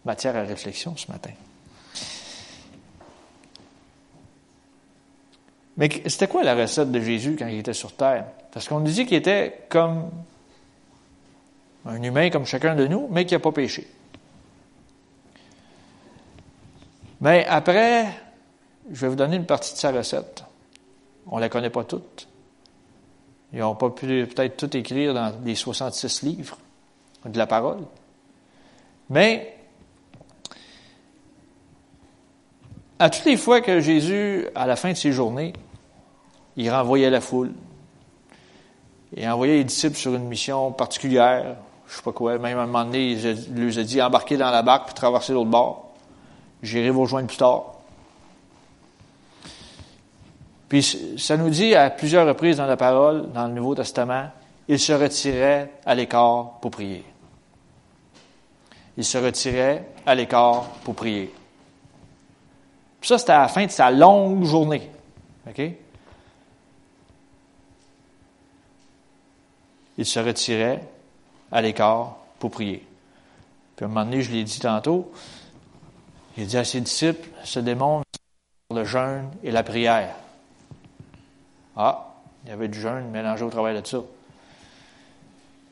[0.05, 1.33] Matière à réflexion ce matin.
[5.77, 8.27] Mais c'était quoi la recette de Jésus quand il était sur terre?
[8.53, 10.09] Parce qu'on nous dit qu'il était comme
[11.85, 13.89] un humain comme chacun de nous, mais qui n'a pas péché.
[17.21, 18.07] Mais après,
[18.89, 20.45] je vais vous donner une partie de sa recette.
[21.27, 22.29] On ne la connaît pas toute.
[23.53, 26.59] Ils n'ont pas pu peut-être tout écrire dans les 66 livres
[27.25, 27.85] de la parole.
[29.11, 29.57] Mais
[32.99, 35.53] à toutes les fois que Jésus, à la fin de ses journées,
[36.57, 37.53] il renvoyait la foule,
[39.15, 41.57] il envoyait les disciples sur une mission particulière,
[41.87, 44.51] je sais pas quoi, même à un moment donné, il leur a dit embarquez dans
[44.51, 45.93] la barque puis traverser l'autre bord.
[46.63, 47.72] J'irai vous rejoindre plus tard.
[50.73, 54.31] Puis ça nous dit à plusieurs reprises dans la parole, dans le Nouveau Testament,
[54.67, 57.05] il se retirait à l'écart pour prier.
[58.97, 61.31] Il se retirait à l'écart pour prier.
[62.99, 64.91] Puis ça, c'était à la fin de sa longue journée.
[65.47, 65.61] OK?
[69.99, 70.89] Il se retirait
[71.51, 72.83] à l'écart pour prier.
[73.77, 75.13] Puis à un moment donné, je l'ai dit tantôt,
[76.39, 78.07] il dit à ses disciples, se démontre
[78.75, 80.17] le jeûne et la prière.
[81.77, 82.09] Ah,
[82.45, 83.99] il y avait du jeûne mélangé au travail de ça.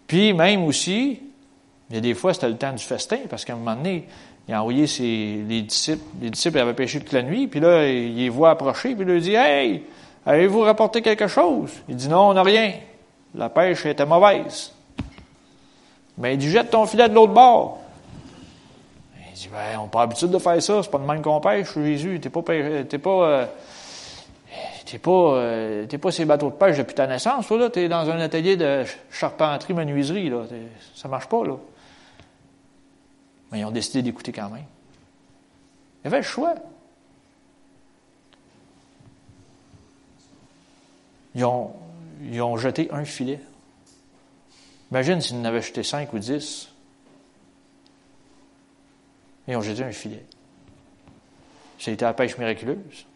[0.07, 1.20] Puis même aussi,
[1.88, 4.07] il y a des fois, c'était le temps du festin, parce qu'à un moment donné,
[4.48, 6.03] il a envoyé ses, les disciples.
[6.20, 9.12] Les disciples avaient pêché toute la nuit, puis là, il les voit approcher, puis il
[9.12, 9.84] leur dit Hey,
[10.26, 12.72] avez-vous rapporté quelque chose Il dit Non, on n'a rien.
[13.34, 14.72] La pêche était mauvaise.
[16.18, 17.78] Mais il dit Jette ton filet de l'autre bord.
[19.28, 21.40] Il dit ben, On n'a pas l'habitude de faire ça, c'est pas de même qu'on
[21.40, 22.18] pêche, Jésus.
[22.20, 23.46] T'es pas, t'es pas, euh,
[24.91, 27.70] t'es pas, euh, t'es pas ces bateaux de pêche depuis ta naissance, toi, là.
[27.70, 30.45] T'es dans un atelier de charpenterie, menuiserie, là.
[30.95, 31.57] Ça marche pas, là.
[33.53, 34.64] Mais ils ont décidé d'écouter quand même.
[36.03, 36.55] Il y avait le choix.
[41.34, 41.72] Ils ont,
[42.22, 43.41] ils ont jeté un filet.
[44.91, 46.68] Imagine s'ils en avaient jeté cinq ou dix.
[49.47, 50.24] Ils ont jeté un filet.
[51.78, 53.07] C'était la pêche miraculeuse.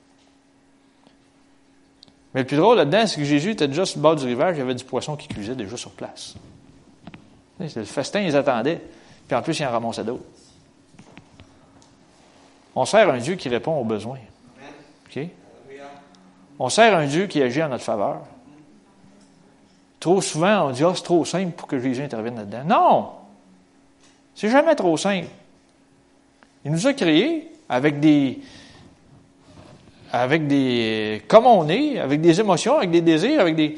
[2.35, 4.57] Mais le plus drôle là-dedans, c'est que Jésus était déjà sur le bord du rivage,
[4.57, 6.35] il y avait du poisson qui cuisait déjà sur place.
[7.61, 8.81] Le festin, ils attendaient.
[9.29, 10.25] Puis en plus, il en ramassait d'autres.
[12.75, 14.19] On sert un Dieu qui répond aux besoins.
[15.07, 15.23] OK?
[16.59, 18.23] On sert un Dieu qui agit en notre faveur.
[20.01, 22.65] Trop souvent, on dit, ah, c'est trop simple pour que Jésus intervienne là-dedans.
[22.67, 23.11] Non!
[24.35, 25.29] C'est jamais trop simple.
[26.65, 28.41] Il nous a créés avec des,
[30.21, 33.77] avec des, comme on est, avec des émotions, avec des désirs, avec des,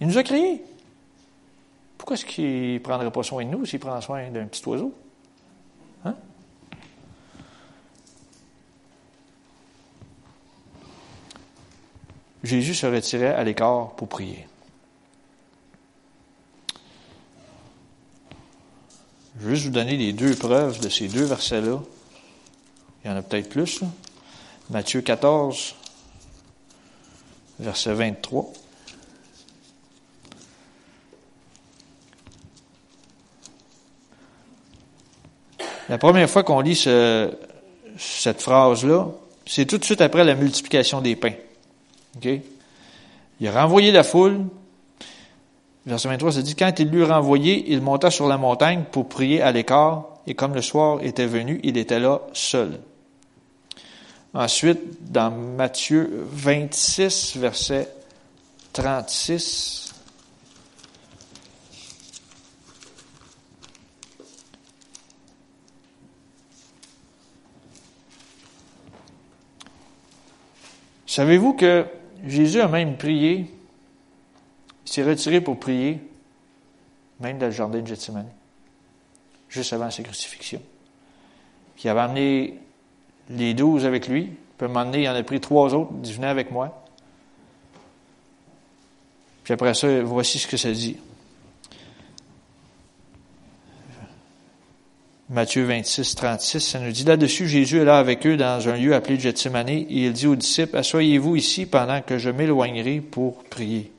[0.00, 0.62] il nous a créés.
[1.96, 4.92] Pourquoi est-ce qu'il ne prendrait pas soin de nous s'il prend soin d'un petit oiseau?
[6.04, 6.14] Hein?
[12.42, 14.46] Jésus se retirait à l'écart pour prier.
[19.40, 21.80] Je vais juste vous donner les deux preuves de ces deux versets-là.
[23.04, 23.82] Il y en a peut-être plus.
[24.72, 25.74] Matthieu 14,
[27.60, 28.50] verset 23.
[35.90, 39.08] La première fois qu'on lit cette phrase-là,
[39.44, 41.34] c'est tout de suite après la multiplication des pains.
[42.22, 44.46] Il a renvoyé la foule.
[45.84, 49.42] Verset 23, ça dit, quand il l'eut renvoyé, il monta sur la montagne pour prier
[49.42, 52.80] à l'écart, et comme le soir était venu, il était là seul.
[54.34, 57.88] Ensuite, dans Matthieu 26, verset
[58.72, 59.92] 36,
[71.12, 71.84] Savez-vous que
[72.24, 73.50] Jésus a même prié,
[74.86, 76.00] il s'est retiré pour prier,
[77.20, 78.30] même dans le jardin de Gethsemane,
[79.50, 80.62] juste avant sa crucifixion.
[81.76, 82.60] Qui avait amené
[83.36, 86.12] les douze avec lui, puis à un il en a pris trois autres, il dit
[86.12, 86.84] Venez avec moi.
[89.44, 90.96] Puis après ça, voici ce que ça dit.
[95.32, 98.94] Matthieu 26, 36, ça nous dit là-dessus, Jésus est là avec eux dans un lieu
[98.94, 103.90] appelé Gethsemane et il dit aux disciples, Assoyez-vous ici pendant que je m'éloignerai pour prier.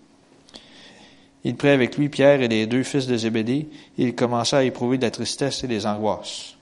[1.44, 3.68] Il prit avec lui Pierre et les deux fils de Zébédée
[3.98, 6.53] et il commença à éprouver de la tristesse et des angoisses.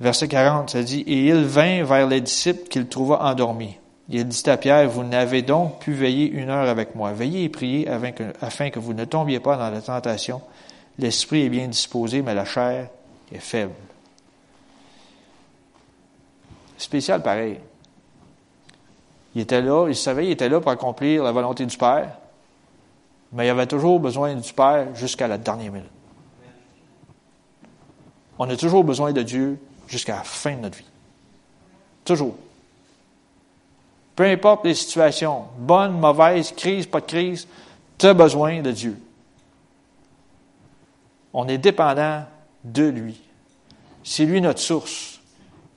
[0.00, 3.76] Verset 40, ça dit, Et il vint vers les disciples qu'il trouva endormis.
[4.08, 7.12] Il dit à Pierre, vous n'avez donc pu veiller une heure avec moi.
[7.12, 10.40] Veillez et priez afin que, vous ne tombiez pas dans la tentation.
[10.98, 12.88] L'esprit est bien disposé, mais la chair
[13.32, 13.72] est faible.
[16.78, 17.58] Spécial pareil.
[19.34, 22.16] Il était là, il savait, il était là pour accomplir la volonté du Père,
[23.32, 25.90] mais il avait toujours besoin du Père jusqu'à la dernière minute.
[28.38, 30.84] On a toujours besoin de Dieu jusqu'à la fin de notre vie.
[32.04, 32.36] Toujours.
[34.14, 37.46] Peu importe les situations, bonnes, mauvaises, crise, pas de crise,
[37.98, 38.98] tu as besoin de Dieu.
[41.32, 42.24] On est dépendant
[42.64, 43.20] de lui.
[44.02, 45.20] C'est lui notre source.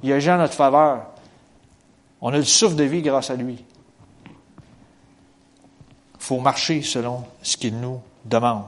[0.03, 1.07] Il agit en notre faveur.
[2.21, 3.65] On a le souffle de vie grâce à lui.
[4.25, 4.31] Il
[6.19, 8.63] faut marcher selon ce qu'il nous demande.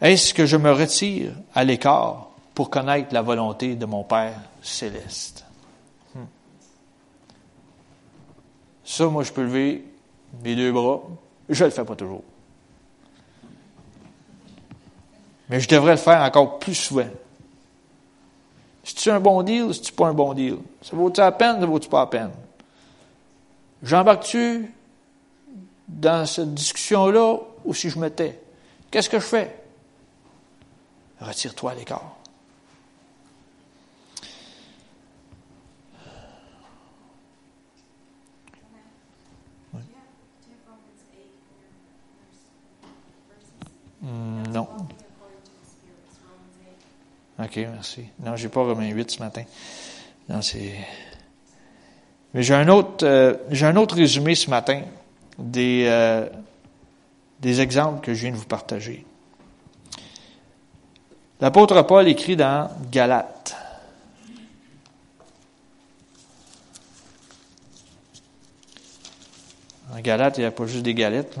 [0.00, 5.44] Est-ce que je me retire à l'écart pour connaître la volonté de mon Père céleste?
[6.14, 6.24] Hmm.
[8.84, 9.84] Ça, moi, je peux lever
[10.42, 11.02] mes deux bras.
[11.48, 12.22] Je ne le fais pas toujours.
[15.50, 17.08] Mais je devrais le faire encore plus souvent.
[18.84, 20.56] C'est-tu un bon deal, c'est-tu pas un bon deal?
[20.80, 22.30] Ça vaut-tu la peine, ça vaut-tu pas la peine?
[23.82, 24.72] J'embarque-tu
[25.88, 28.40] dans cette discussion-là ou si je me tais?
[28.90, 29.59] Qu'est-ce que je fais?
[31.20, 32.16] Retire-toi à l'écart.
[44.02, 44.66] Hmm, non.
[47.38, 48.04] OK, merci.
[48.20, 49.42] Non, j'ai pas Romain 8 ce matin.
[50.28, 50.74] Non, c'est.
[52.32, 54.82] Mais j'ai un autre, euh, j'ai un autre résumé ce matin
[55.38, 56.28] des, euh,
[57.40, 59.04] des exemples que je viens de vous partager.
[61.40, 63.56] L'apôtre Paul écrit dans Galates.
[69.92, 71.36] En Galate, il n'y a pas juste des galettes.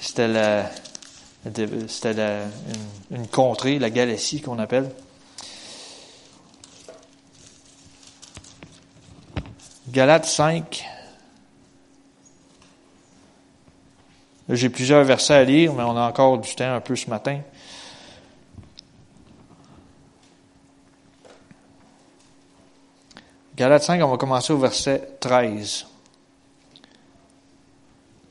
[0.00, 0.70] C'était la,
[1.88, 2.42] c'était
[3.10, 4.90] une, une, contrée, la Galatie qu'on appelle.
[9.88, 10.84] Galates 5.
[14.48, 17.40] J'ai plusieurs versets à lire, mais on a encore du temps un peu ce matin.
[23.56, 25.86] Galates 5, on va commencer au verset 13.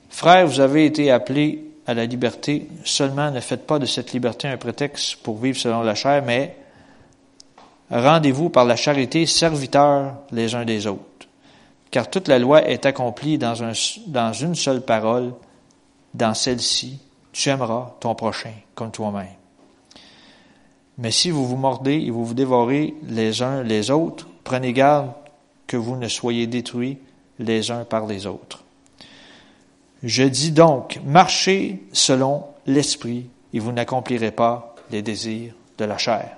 [0.09, 4.47] Frères, vous avez été appelés à la liberté, seulement ne faites pas de cette liberté
[4.47, 6.55] un prétexte pour vivre selon la chair, mais
[7.89, 11.27] rendez-vous par la charité serviteurs les uns des autres.
[11.89, 13.55] Car toute la loi est accomplie dans,
[14.05, 15.33] dans une seule parole,
[16.13, 16.99] dans celle-ci,
[17.31, 19.25] tu aimeras ton prochain comme toi-même.
[20.99, 25.11] Mais si vous vous mordez et vous vous dévorez les uns les autres, prenez garde
[25.67, 26.99] que vous ne soyez détruits
[27.39, 28.63] les uns par les autres.
[30.03, 36.37] Je dis donc, marchez selon l'esprit et vous n'accomplirez pas les désirs de la chair.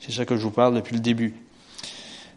[0.00, 1.34] C'est ça que je vous parle depuis le début.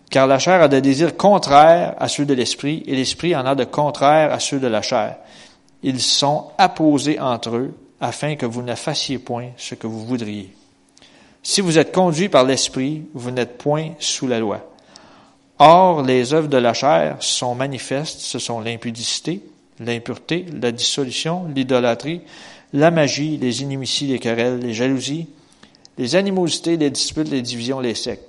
[0.09, 3.55] Car la chair a des désirs contraires à ceux de l'esprit et l'esprit en a
[3.55, 5.17] de contraires à ceux de la chair.
[5.83, 10.53] Ils sont apposés entre eux afin que vous ne fassiez point ce que vous voudriez.
[11.43, 14.74] Si vous êtes conduit par l'esprit, vous n'êtes point sous la loi.
[15.59, 19.41] Or, les œuvres de la chair sont manifestes, ce sont l'impudicité,
[19.79, 22.21] l'impureté, la dissolution, l'idolâtrie,
[22.73, 25.27] la magie, les inimitiés, les querelles, les jalousies,
[25.97, 28.27] les animosités, les disputes, les divisions, les sectes,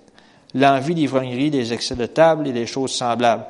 [0.55, 3.47] l'envie, l'ivrognerie, les excès de table et les choses semblables.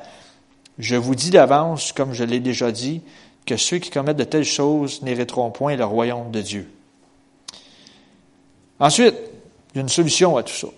[0.79, 3.03] Je vous dis d'avance, comme je l'ai déjà dit,
[3.45, 6.70] que ceux qui commettent de telles choses n'hériteront point le royaume de Dieu.
[8.81, 9.14] Ensuite,
[9.74, 10.68] une solution à tout ça.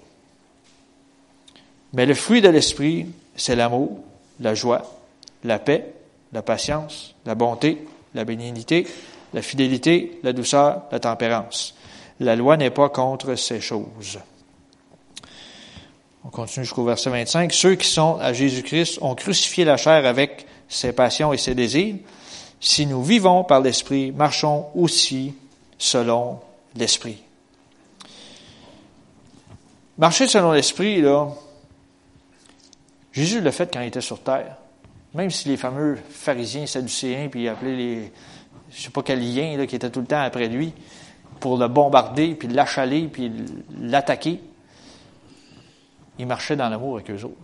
[1.93, 3.99] Mais le fruit de l'esprit, c'est l'amour,
[4.41, 4.83] la joie,
[5.45, 5.93] la paix,
[6.33, 7.79] la patience, la bonté,
[8.15, 8.87] la bénignité,
[9.33, 11.75] la fidélité, la douceur, la tempérance.
[12.21, 14.19] La loi n'est pas contre ces choses.
[16.25, 17.53] On continue jusqu'au verset 25.
[17.53, 21.97] Ceux qui sont à Jésus-Christ ont crucifié la chair avec ses passions et ses désirs.
[22.61, 25.33] Si nous vivons par l'Esprit, marchons aussi
[25.79, 26.41] selon
[26.75, 27.23] l'Esprit.
[29.97, 31.29] Marcher selon l'Esprit, là,
[33.19, 34.59] Jésus l'a fait quand il était sur terre.
[35.13, 38.13] Même si les fameux pharisiens sadducéens, puis il appelait les,
[38.71, 40.73] je sais pas quel lien, qui était tout le temps après lui,
[41.41, 43.33] pour le bombarder, puis l'achaler, puis
[43.81, 44.41] l'attaquer,
[46.21, 47.35] il marchait dans l'amour avec eux autres.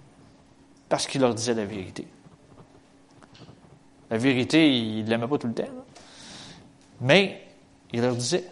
[0.88, 2.06] Parce qu'il leur disait la vérité.
[4.10, 5.64] La vérité, il ne l'aimait pas tout le temps.
[7.00, 7.48] Mais
[7.92, 8.44] il leur disait.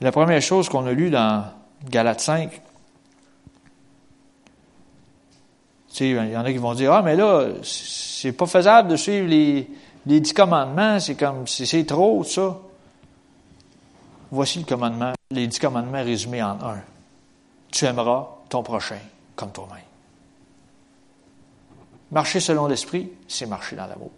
[0.00, 1.44] La première chose qu'on a lue dans
[1.88, 2.62] Galates 5,
[6.00, 9.26] il y en a qui vont dire Ah, mais là, c'est pas faisable de suivre
[9.26, 9.68] les,
[10.06, 12.58] les dix commandements, c'est comme c'est trop, ça.
[14.30, 16.80] Voici le commandement, les dix commandements résumés en un.
[17.70, 18.98] Tu aimeras ton prochain
[19.36, 19.84] comme toi-même.
[22.10, 24.10] Marcher selon l'esprit, c'est marcher dans l'amour.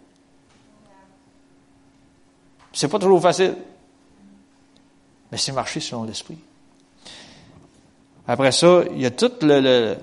[2.71, 3.55] C'est pas toujours facile
[5.33, 6.37] mais c'est marcher selon l'esprit.
[8.27, 9.97] Après ça, il y a tout le,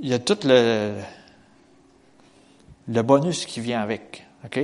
[0.00, 0.94] il y a tout le,
[2.88, 4.26] le bonus qui vient avec.
[4.46, 4.58] OK?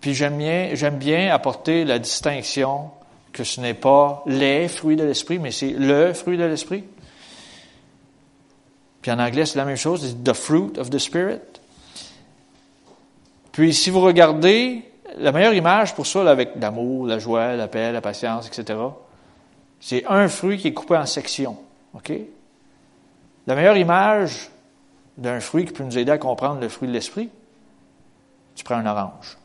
[0.00, 2.92] Puis j'aime bien, j'aime bien apporter la distinction
[3.32, 6.84] que ce n'est pas les fruits de l'esprit, mais c'est le fruit de l'esprit.
[9.00, 11.40] Puis en anglais, c'est la même chose, c'est the fruit of the Spirit.
[13.50, 17.92] Puis si vous regardez, la meilleure image pour ça, avec l'amour, la joie, la paix,
[17.92, 18.78] la patience, etc.,
[19.80, 21.56] c'est un fruit qui est coupé en sections.
[21.94, 22.12] OK?
[23.46, 24.50] La meilleure image
[25.16, 27.28] d'un fruit qui peut nous aider à comprendre le fruit de l'esprit,
[28.54, 29.36] tu prends un orange.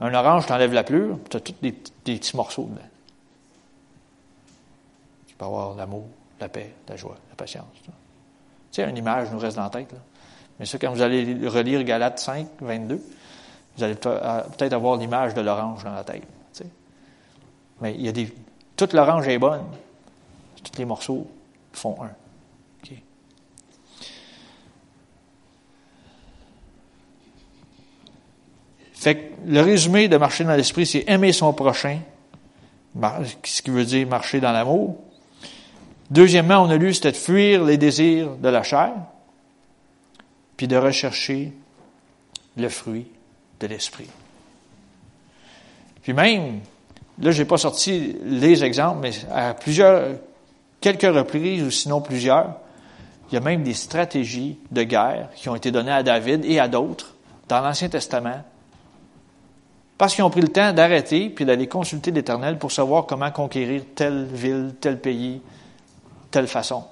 [0.00, 2.88] Un orange, tu enlèves la plure, tu as tous des, petits morceaux dedans.
[5.26, 6.06] Tu peux avoir l'amour,
[6.40, 7.66] la paix, la joie, la patience.
[7.84, 7.90] Tu
[8.70, 9.94] sais, une image nous reste dans la tête.
[10.58, 13.00] Mais ça, quand vous allez relire Galates 5, 22,
[13.76, 16.22] vous allez peut-être avoir l'image de l'orange dans la tête.
[17.80, 18.32] Mais il y a des.
[18.74, 19.64] Toute l'orange est bonne.
[20.64, 21.26] Tous les morceaux
[21.72, 22.10] font un.
[28.92, 32.00] Fait que le résumé de marcher dans l'esprit, c'est aimer son prochain,
[33.44, 34.96] ce qui veut dire marcher dans l'amour.
[36.10, 38.92] Deuxièmement, on a lu, c'était de fuir les désirs de la chair,
[40.56, 41.52] puis de rechercher
[42.56, 43.06] le fruit
[43.60, 44.08] de l'esprit.
[46.02, 46.60] Puis même,
[47.20, 50.16] là, j'ai pas sorti les exemples, mais à plusieurs,
[50.80, 52.54] quelques reprises, ou sinon plusieurs,
[53.30, 56.60] il y a même des stratégies de guerre qui ont été données à David et
[56.60, 57.14] à d'autres
[57.48, 58.42] dans l'Ancien Testament
[59.98, 63.82] parce qu'ils ont pris le temps d'arrêter puis d'aller consulter l'Éternel pour savoir comment conquérir
[63.94, 65.40] telle ville, tel pays,
[66.30, 66.84] telle façon.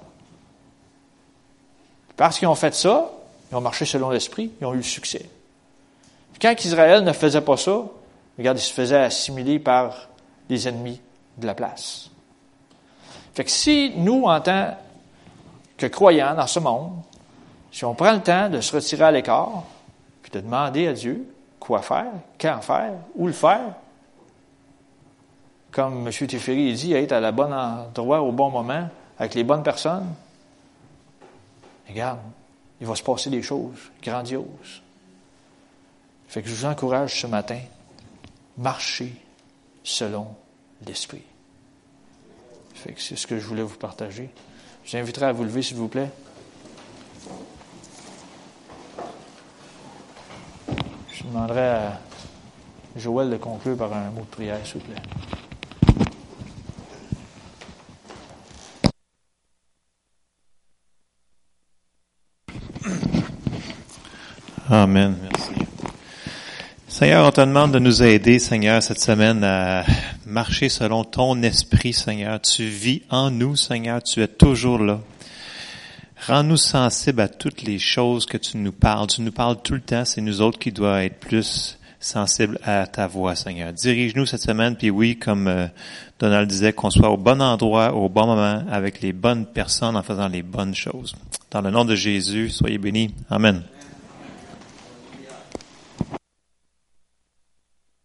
[2.17, 3.11] Parce qu'ils ont fait ça,
[3.51, 5.29] ils ont marché selon l'Esprit, ils ont eu le succès.
[6.41, 7.83] Quand Israël ne faisait pas ça,
[8.37, 10.09] regarde, il se faisait assimiler par
[10.49, 11.01] les ennemis
[11.37, 12.09] de la place.
[13.33, 14.77] Fait que si nous, en tant
[15.77, 16.91] que croyants dans ce monde,
[17.71, 19.63] si on prend le temps de se retirer à l'écart,
[20.21, 21.27] puis de demander à Dieu,
[21.59, 23.73] quoi faire, quand faire, où le faire.
[25.71, 26.27] Comme M.
[26.27, 28.87] Teferi dit, être à la bonne endroit au bon moment,
[29.19, 30.13] avec les bonnes personnes.
[31.89, 32.19] Regarde,
[32.79, 34.81] il va se passer des choses grandioses.
[36.27, 37.59] Fait que je vous encourage ce matin,
[38.57, 39.13] marchez
[39.83, 40.35] selon
[40.85, 41.23] l'Esprit.
[42.73, 44.29] Fait que c'est ce que je voulais vous partager.
[44.83, 46.09] Je vous inviterai à vous lever, s'il vous plaît.
[51.11, 51.99] Je demanderai à
[52.95, 55.01] Joël de conclure par un mot de prière, s'il vous plaît.
[64.69, 65.15] Amen.
[65.21, 65.74] Merci.
[66.97, 69.83] Seigneur, on te demande de nous aider, Seigneur, cette semaine à
[70.25, 72.39] marcher selon ton esprit, Seigneur.
[72.39, 74.01] Tu vis en nous, Seigneur.
[74.01, 75.01] Tu es toujours là.
[76.25, 79.07] Rends-nous sensibles à toutes les choses que tu nous parles.
[79.07, 80.05] Tu nous parles tout le temps.
[80.05, 83.73] C'est nous autres qui doivent être plus sensibles à ta voix, Seigneur.
[83.73, 85.67] Dirige-nous cette semaine, puis oui, comme euh,
[86.17, 90.01] Donald disait, qu'on soit au bon endroit, au bon moment, avec les bonnes personnes, en
[90.01, 91.13] faisant les bonnes choses.
[91.51, 93.13] Dans le nom de Jésus, soyez bénis.
[93.29, 93.63] Amen.